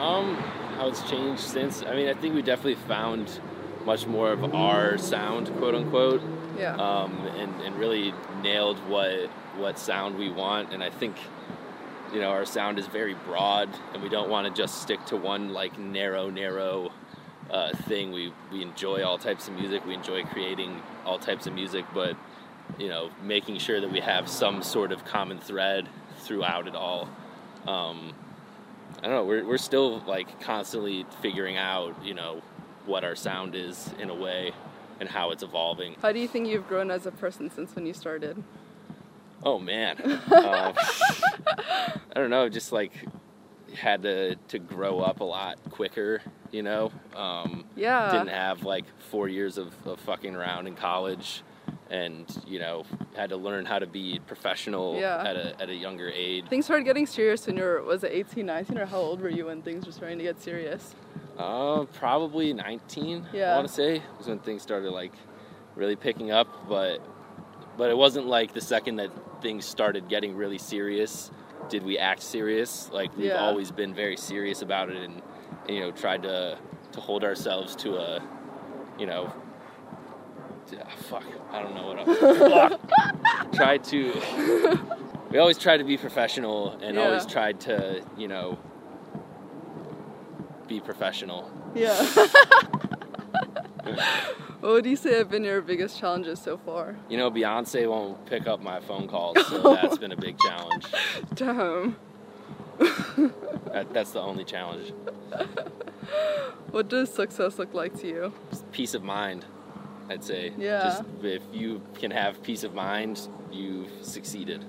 Um, 0.00 0.36
how 0.78 0.88
it's 0.88 1.02
changed 1.10 1.42
since. 1.42 1.82
I 1.82 1.94
mean, 1.94 2.08
I 2.08 2.14
think 2.14 2.34
we 2.34 2.40
definitely 2.40 2.76
found 2.76 3.40
much 3.84 4.06
more 4.06 4.32
of 4.32 4.54
our 4.54 4.96
sound, 4.96 5.54
quote 5.58 5.74
unquote. 5.74 6.22
Yeah. 6.58 6.76
um, 6.76 7.12
and, 7.36 7.60
and 7.60 7.76
really 7.76 8.14
nailed 8.42 8.78
what 8.88 9.28
what 9.58 9.78
sound 9.78 10.16
we 10.16 10.30
want. 10.30 10.72
And 10.72 10.82
I 10.82 10.88
think 10.88 11.16
you 12.10 12.20
know 12.22 12.30
our 12.30 12.46
sound 12.46 12.78
is 12.78 12.86
very 12.86 13.12
broad, 13.26 13.68
and 13.92 14.02
we 14.02 14.08
don't 14.08 14.30
want 14.30 14.46
to 14.46 14.62
just 14.62 14.80
stick 14.80 15.04
to 15.06 15.16
one 15.16 15.52
like 15.52 15.78
narrow, 15.78 16.30
narrow 16.30 16.90
uh, 17.50 17.76
thing. 17.76 18.12
We 18.12 18.32
we 18.50 18.62
enjoy 18.62 19.04
all 19.04 19.18
types 19.18 19.46
of 19.48 19.54
music. 19.54 19.84
We 19.84 19.92
enjoy 19.92 20.24
creating 20.24 20.80
all 21.04 21.18
types 21.18 21.46
of 21.46 21.52
music, 21.52 21.84
but 21.92 22.16
you 22.78 22.88
know, 22.88 23.10
making 23.22 23.58
sure 23.58 23.80
that 23.80 23.90
we 23.90 24.00
have 24.00 24.28
some 24.28 24.62
sort 24.62 24.92
of 24.92 25.04
common 25.04 25.38
thread 25.38 25.88
throughout 26.18 26.66
it 26.66 26.74
all. 26.74 27.08
Um, 27.66 28.12
I 28.98 29.02
don't 29.06 29.10
know. 29.12 29.24
We're 29.24 29.44
we're 29.44 29.58
still 29.58 30.00
like 30.06 30.40
constantly 30.40 31.04
figuring 31.22 31.56
out, 31.56 31.94
you 32.04 32.14
know, 32.14 32.42
what 32.86 33.04
our 33.04 33.14
sound 33.16 33.54
is 33.54 33.90
in 33.98 34.10
a 34.10 34.14
way 34.14 34.52
and 35.00 35.08
how 35.08 35.30
it's 35.30 35.42
evolving. 35.42 35.96
How 36.02 36.12
do 36.12 36.18
you 36.20 36.28
think 36.28 36.48
you've 36.48 36.68
grown 36.68 36.90
as 36.90 37.06
a 37.06 37.10
person 37.10 37.50
since 37.50 37.74
when 37.74 37.86
you 37.86 37.92
started? 37.94 38.42
Oh 39.42 39.58
man, 39.58 39.98
uh, 40.30 40.72
I 40.76 41.92
don't 42.14 42.30
know. 42.30 42.48
Just 42.48 42.72
like 42.72 42.92
had 43.74 44.02
to 44.02 44.36
to 44.48 44.58
grow 44.58 45.00
up 45.00 45.20
a 45.20 45.24
lot 45.24 45.58
quicker, 45.70 46.22
you 46.52 46.62
know. 46.62 46.92
Um, 47.16 47.64
Yeah. 47.76 48.10
didn't 48.12 48.28
have 48.28 48.62
like 48.62 48.84
four 49.10 49.28
years 49.28 49.58
of, 49.58 49.72
of 49.86 49.98
fucking 50.00 50.34
around 50.34 50.66
in 50.68 50.76
college, 50.76 51.42
and 51.94 52.26
you 52.46 52.58
know 52.58 52.84
had 53.16 53.30
to 53.30 53.36
learn 53.36 53.64
how 53.64 53.78
to 53.78 53.86
be 53.86 54.20
professional 54.26 54.98
Yeah. 54.98 55.22
at 55.30 55.36
a 55.36 55.62
at 55.62 55.68
a 55.68 55.74
younger 55.86 56.08
age. 56.08 56.44
Things 56.48 56.64
started 56.64 56.84
getting 56.84 57.06
serious 57.06 57.46
when 57.46 57.56
you 57.56 57.62
were, 57.62 57.82
was 57.82 58.02
it 58.04 58.10
18, 58.12 58.44
19, 58.46 58.78
or 58.78 58.86
how 58.86 58.98
old 58.98 59.20
were 59.20 59.28
you 59.38 59.46
when 59.46 59.62
things 59.62 59.86
were 59.86 59.92
starting 59.92 60.18
to 60.18 60.24
get 60.24 60.40
serious? 60.40 60.94
Uh, 61.38 61.84
probably 61.94 62.52
19. 62.52 63.26
Yeah. 63.32 63.52
I 63.52 63.56
want 63.56 63.68
to 63.68 63.74
say 63.74 64.02
was 64.18 64.26
when 64.26 64.38
things 64.40 64.62
started 64.62 64.90
like 64.90 65.12
really 65.76 65.96
picking 65.96 66.30
up, 66.30 66.48
but 66.68 67.00
but 67.76 67.90
it 67.90 67.96
wasn't 67.96 68.26
like 68.26 68.52
the 68.54 68.60
second 68.60 68.96
that 68.96 69.10
things 69.42 69.64
started 69.64 70.08
getting 70.08 70.34
really 70.36 70.58
serious 70.58 71.30
did 71.68 71.82
we 71.82 71.98
act 71.98 72.22
serious. 72.22 72.90
Like 72.92 73.16
we've 73.16 73.26
Yeah. 73.26 73.40
always 73.46 73.70
been 73.70 73.94
very 73.94 74.16
serious 74.16 74.62
about 74.62 74.90
it, 74.90 74.96
and, 74.96 75.22
and 75.66 75.76
you 75.76 75.80
know 75.82 75.90
tried 75.92 76.22
to 76.24 76.58
to 76.92 77.00
hold 77.00 77.22
ourselves 77.24 77.74
to 77.76 77.96
a 77.96 78.22
you 78.98 79.06
know. 79.06 79.32
Ah, 80.82 80.88
fuck, 81.08 81.24
I 81.52 81.62
don't 81.62 81.74
know 81.74 81.86
what 81.86 81.98
I'm. 82.00 83.52
Tried 83.52 83.84
to. 83.84 84.78
We 85.30 85.38
always 85.38 85.58
try 85.58 85.76
to 85.76 85.84
be 85.84 85.96
professional 85.96 86.72
and 86.82 86.96
Yeah. 86.96 87.04
always 87.06 87.26
tried 87.26 87.60
to, 87.62 88.02
you 88.16 88.28
know, 88.28 88.58
be 90.68 90.80
professional. 90.80 91.50
Yeah. 91.74 91.94
what 94.60 94.72
would 94.72 94.86
you 94.86 94.96
say 94.96 95.14
have 95.18 95.30
been 95.30 95.44
your 95.44 95.60
biggest 95.60 95.98
challenges 95.98 96.40
so 96.40 96.56
far? 96.56 96.96
You 97.08 97.16
know, 97.18 97.30
Beyonce 97.30 97.88
won't 97.88 98.24
pick 98.26 98.46
up 98.46 98.62
my 98.62 98.80
phone 98.80 99.08
calls, 99.08 99.44
so 99.46 99.74
that's 99.82 99.98
been 99.98 100.12
a 100.12 100.16
big 100.16 100.38
challenge. 100.38 100.86
Damn. 101.34 101.96
That, 102.78 103.92
that's 103.92 104.12
the 104.12 104.20
only 104.20 104.44
challenge. 104.44 104.92
What 106.70 106.88
does 106.88 107.12
success 107.12 107.58
look 107.58 107.74
like 107.74 107.98
to 108.00 108.06
you? 108.08 108.32
Peace 108.72 108.94
of 108.94 109.02
mind, 109.02 109.44
I'd 110.08 110.24
say. 110.24 110.52
Yeah. 110.58 110.82
Just 110.84 111.02
if 111.22 111.42
you 111.52 111.82
can 111.94 112.10
have 112.10 112.42
peace 112.42 112.64
of 112.64 112.74
mind, 112.74 113.28
you've 113.52 113.90
succeeded. 114.02 114.64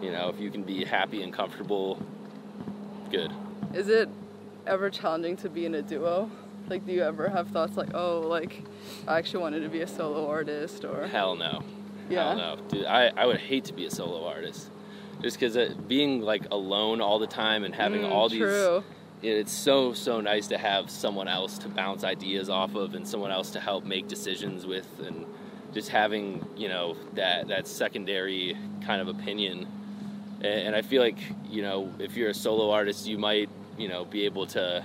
You 0.00 0.12
know, 0.12 0.28
if 0.28 0.40
you 0.40 0.50
can 0.50 0.62
be 0.62 0.84
happy 0.84 1.22
and 1.22 1.32
comfortable, 1.32 2.00
good. 3.10 3.32
Is 3.74 3.88
it 3.88 4.08
ever 4.66 4.90
challenging 4.90 5.36
to 5.38 5.48
be 5.48 5.66
in 5.66 5.74
a 5.74 5.82
duo? 5.82 6.30
Like, 6.68 6.86
do 6.86 6.92
you 6.92 7.02
ever 7.02 7.28
have 7.28 7.48
thoughts 7.48 7.76
like, 7.76 7.94
oh, 7.94 8.20
like, 8.20 8.62
I 9.06 9.18
actually 9.18 9.40
wanted 9.42 9.60
to 9.60 9.68
be 9.68 9.80
a 9.80 9.86
solo 9.86 10.28
artist, 10.28 10.84
or 10.84 11.06
Hell 11.06 11.34
no. 11.34 11.62
Yeah. 12.10 12.28
Hell 12.28 12.36
no. 12.36 12.56
Dude, 12.68 12.84
I, 12.84 13.10
I 13.16 13.26
would 13.26 13.38
hate 13.38 13.64
to 13.66 13.72
be 13.72 13.86
a 13.86 13.90
solo 13.90 14.26
artist. 14.26 14.70
Just 15.22 15.40
because 15.40 15.74
being 15.74 16.20
like 16.22 16.46
alone 16.52 17.00
all 17.00 17.18
the 17.18 17.26
time 17.26 17.64
and 17.64 17.74
having 17.74 18.02
Mm, 18.02 18.10
all 18.12 18.28
these 18.28 18.38
True. 18.38 18.84
It's 19.22 19.52
so 19.52 19.92
so 19.92 20.20
nice 20.20 20.46
to 20.48 20.58
have 20.58 20.90
someone 20.90 21.28
else 21.28 21.58
to 21.58 21.68
bounce 21.68 22.04
ideas 22.04 22.48
off 22.48 22.74
of 22.74 22.94
and 22.94 23.06
someone 23.06 23.30
else 23.30 23.50
to 23.50 23.60
help 23.60 23.84
make 23.84 24.08
decisions 24.08 24.66
with. 24.66 24.86
And 25.04 25.26
just 25.72 25.88
having 25.88 26.44
you 26.56 26.68
know 26.68 26.96
that 27.14 27.48
that 27.48 27.66
secondary 27.66 28.56
kind 28.84 29.00
of 29.00 29.08
opinion. 29.08 29.66
And, 30.38 30.46
and 30.46 30.76
i 30.76 30.82
feel 30.82 31.02
like 31.02 31.18
you 31.48 31.62
know 31.62 31.92
if 31.98 32.16
you're 32.16 32.30
a 32.30 32.34
solo 32.34 32.70
artist 32.70 33.06
you 33.06 33.18
might 33.18 33.48
you 33.76 33.88
know 33.88 34.04
be 34.04 34.24
able 34.24 34.46
to 34.48 34.84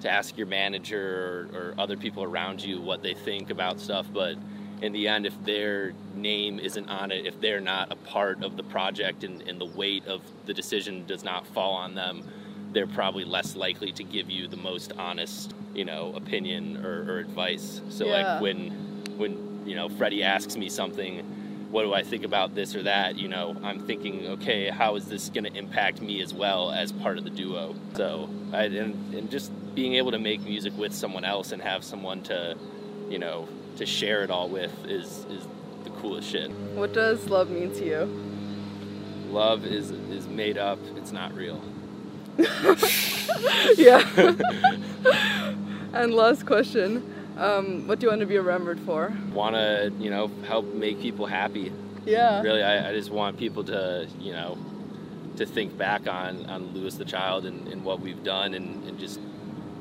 to 0.00 0.10
ask 0.10 0.36
your 0.36 0.46
manager 0.46 1.48
or, 1.52 1.58
or 1.58 1.74
other 1.78 1.96
people 1.96 2.22
around 2.22 2.62
you 2.62 2.80
what 2.80 3.02
they 3.02 3.12
think 3.12 3.50
about 3.50 3.78
stuff. 3.78 4.06
But 4.12 4.36
in 4.82 4.92
the 4.92 5.08
end 5.08 5.26
if 5.26 5.44
their 5.44 5.92
name 6.14 6.58
isn't 6.58 6.88
on 6.88 7.12
it 7.12 7.26
if 7.26 7.38
they're 7.40 7.60
not 7.60 7.92
a 7.92 7.96
part 7.96 8.42
of 8.42 8.56
the 8.56 8.62
project 8.62 9.24
and, 9.24 9.42
and 9.42 9.60
the 9.60 9.66
weight 9.66 10.06
of 10.06 10.22
the 10.46 10.54
decision 10.54 11.04
does 11.06 11.22
not 11.22 11.46
fall 11.48 11.74
on 11.74 11.94
them 11.94 12.26
they're 12.72 12.86
probably 12.86 13.24
less 13.24 13.56
likely 13.56 13.92
to 13.92 14.04
give 14.04 14.30
you 14.30 14.46
the 14.48 14.56
most 14.56 14.92
honest 14.98 15.54
you 15.74 15.84
know 15.84 16.12
opinion 16.16 16.84
or, 16.84 17.02
or 17.10 17.18
advice 17.18 17.80
so 17.88 18.06
Yeah. 18.06 18.34
like 18.34 18.42
when 18.42 18.70
when 19.16 19.50
you 19.66 19.76
know, 19.76 19.88
Freddie 19.88 20.22
asks 20.22 20.56
me 20.56 20.68
something, 20.68 21.20
what 21.70 21.82
do 21.82 21.94
I 21.94 22.02
think 22.02 22.24
about 22.24 22.54
this 22.54 22.74
or 22.74 22.82
that? 22.84 23.16
You 23.16 23.28
know, 23.28 23.56
I'm 23.62 23.78
thinking, 23.80 24.26
okay, 24.26 24.68
how 24.68 24.96
is 24.96 25.04
this 25.06 25.28
going 25.28 25.44
to 25.44 25.54
impact 25.56 26.00
me 26.00 26.20
as 26.22 26.34
well 26.34 26.72
as 26.72 26.90
part 26.90 27.18
of 27.18 27.24
the 27.24 27.30
duo? 27.30 27.74
So, 27.94 28.28
I, 28.52 28.64
and, 28.64 29.14
and 29.14 29.30
just 29.30 29.52
being 29.74 29.94
able 29.94 30.10
to 30.10 30.18
make 30.18 30.40
music 30.40 30.76
with 30.76 30.92
someone 30.92 31.24
else 31.24 31.52
and 31.52 31.62
have 31.62 31.84
someone 31.84 32.22
to, 32.24 32.56
you 33.08 33.18
know, 33.18 33.48
to 33.76 33.86
share 33.86 34.24
it 34.24 34.30
all 34.30 34.48
with 34.48 34.72
is, 34.86 35.24
is 35.30 35.46
the 35.84 35.90
coolest 35.90 36.28
shit. 36.28 36.50
What 36.74 36.92
does 36.92 37.28
love 37.28 37.50
mean 37.50 37.72
to 37.74 37.84
you? 37.84 38.26
Love 39.30 39.64
is 39.64 39.92
is 39.92 40.26
made 40.26 40.58
up. 40.58 40.80
It's 40.96 41.12
not 41.12 41.32
real. 41.34 41.62
yeah. 43.76 44.04
and 45.92 46.14
last 46.14 46.46
question. 46.46 47.14
Um, 47.36 47.86
what 47.86 47.98
do 47.98 48.06
you 48.06 48.10
want 48.10 48.20
to 48.20 48.26
be 48.26 48.38
remembered 48.38 48.80
for? 48.80 49.12
Want 49.32 49.54
to, 49.54 49.92
you 49.98 50.10
know, 50.10 50.30
help 50.46 50.66
make 50.74 51.00
people 51.00 51.26
happy. 51.26 51.72
Yeah. 52.04 52.42
Really, 52.42 52.62
I, 52.62 52.90
I 52.90 52.92
just 52.92 53.10
want 53.10 53.38
people 53.38 53.64
to, 53.64 54.06
you 54.18 54.32
know, 54.32 54.58
to 55.36 55.46
think 55.46 55.76
back 55.78 56.06
on, 56.06 56.44
on 56.46 56.74
Louis 56.74 56.94
the 56.94 57.04
Child 57.04 57.46
and, 57.46 57.66
and 57.68 57.84
what 57.84 58.00
we've 58.00 58.22
done 58.22 58.54
and, 58.54 58.84
and 58.86 58.98
just 58.98 59.20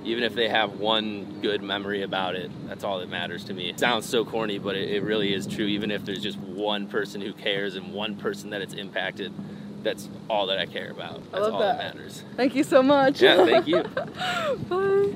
even 0.04 0.24
if 0.24 0.34
they 0.34 0.48
have 0.48 0.80
one 0.80 1.42
good 1.42 1.62
memory 1.62 2.04
about 2.04 2.36
it, 2.36 2.50
that's 2.68 2.84
all 2.84 3.00
that 3.00 3.10
matters 3.10 3.44
to 3.46 3.54
me. 3.54 3.70
It 3.70 3.80
sounds 3.80 4.08
so 4.08 4.24
corny, 4.24 4.58
but 4.58 4.76
it, 4.76 4.90
it, 4.90 5.04
really 5.04 5.34
is 5.34 5.46
true. 5.46 5.66
Even 5.66 5.92
if 5.92 6.06
there's 6.06 6.24
just 6.24 6.38
one 6.38 6.88
person 6.88 7.22
who 7.22 7.34
cares 7.34 7.76
and 7.76 7.94
one 7.94 8.16
person 8.16 8.50
that 8.52 8.62
it's 8.62 8.74
impacted, 8.74 9.34
that's 9.84 10.10
all 10.30 10.48
that 10.48 10.60
I 10.60 10.66
care 10.66 10.92
about. 10.92 11.22
That's 11.32 11.48
all 11.48 11.60
that. 11.60 11.78
that 11.78 11.96
matters. 11.96 12.24
Thank 12.36 12.56
you 12.56 12.64
so 12.64 12.82
much. 12.84 13.22
Yeah, 13.22 13.46
thank 13.46 13.68
you. 13.68 13.84
Bye. 14.70 15.14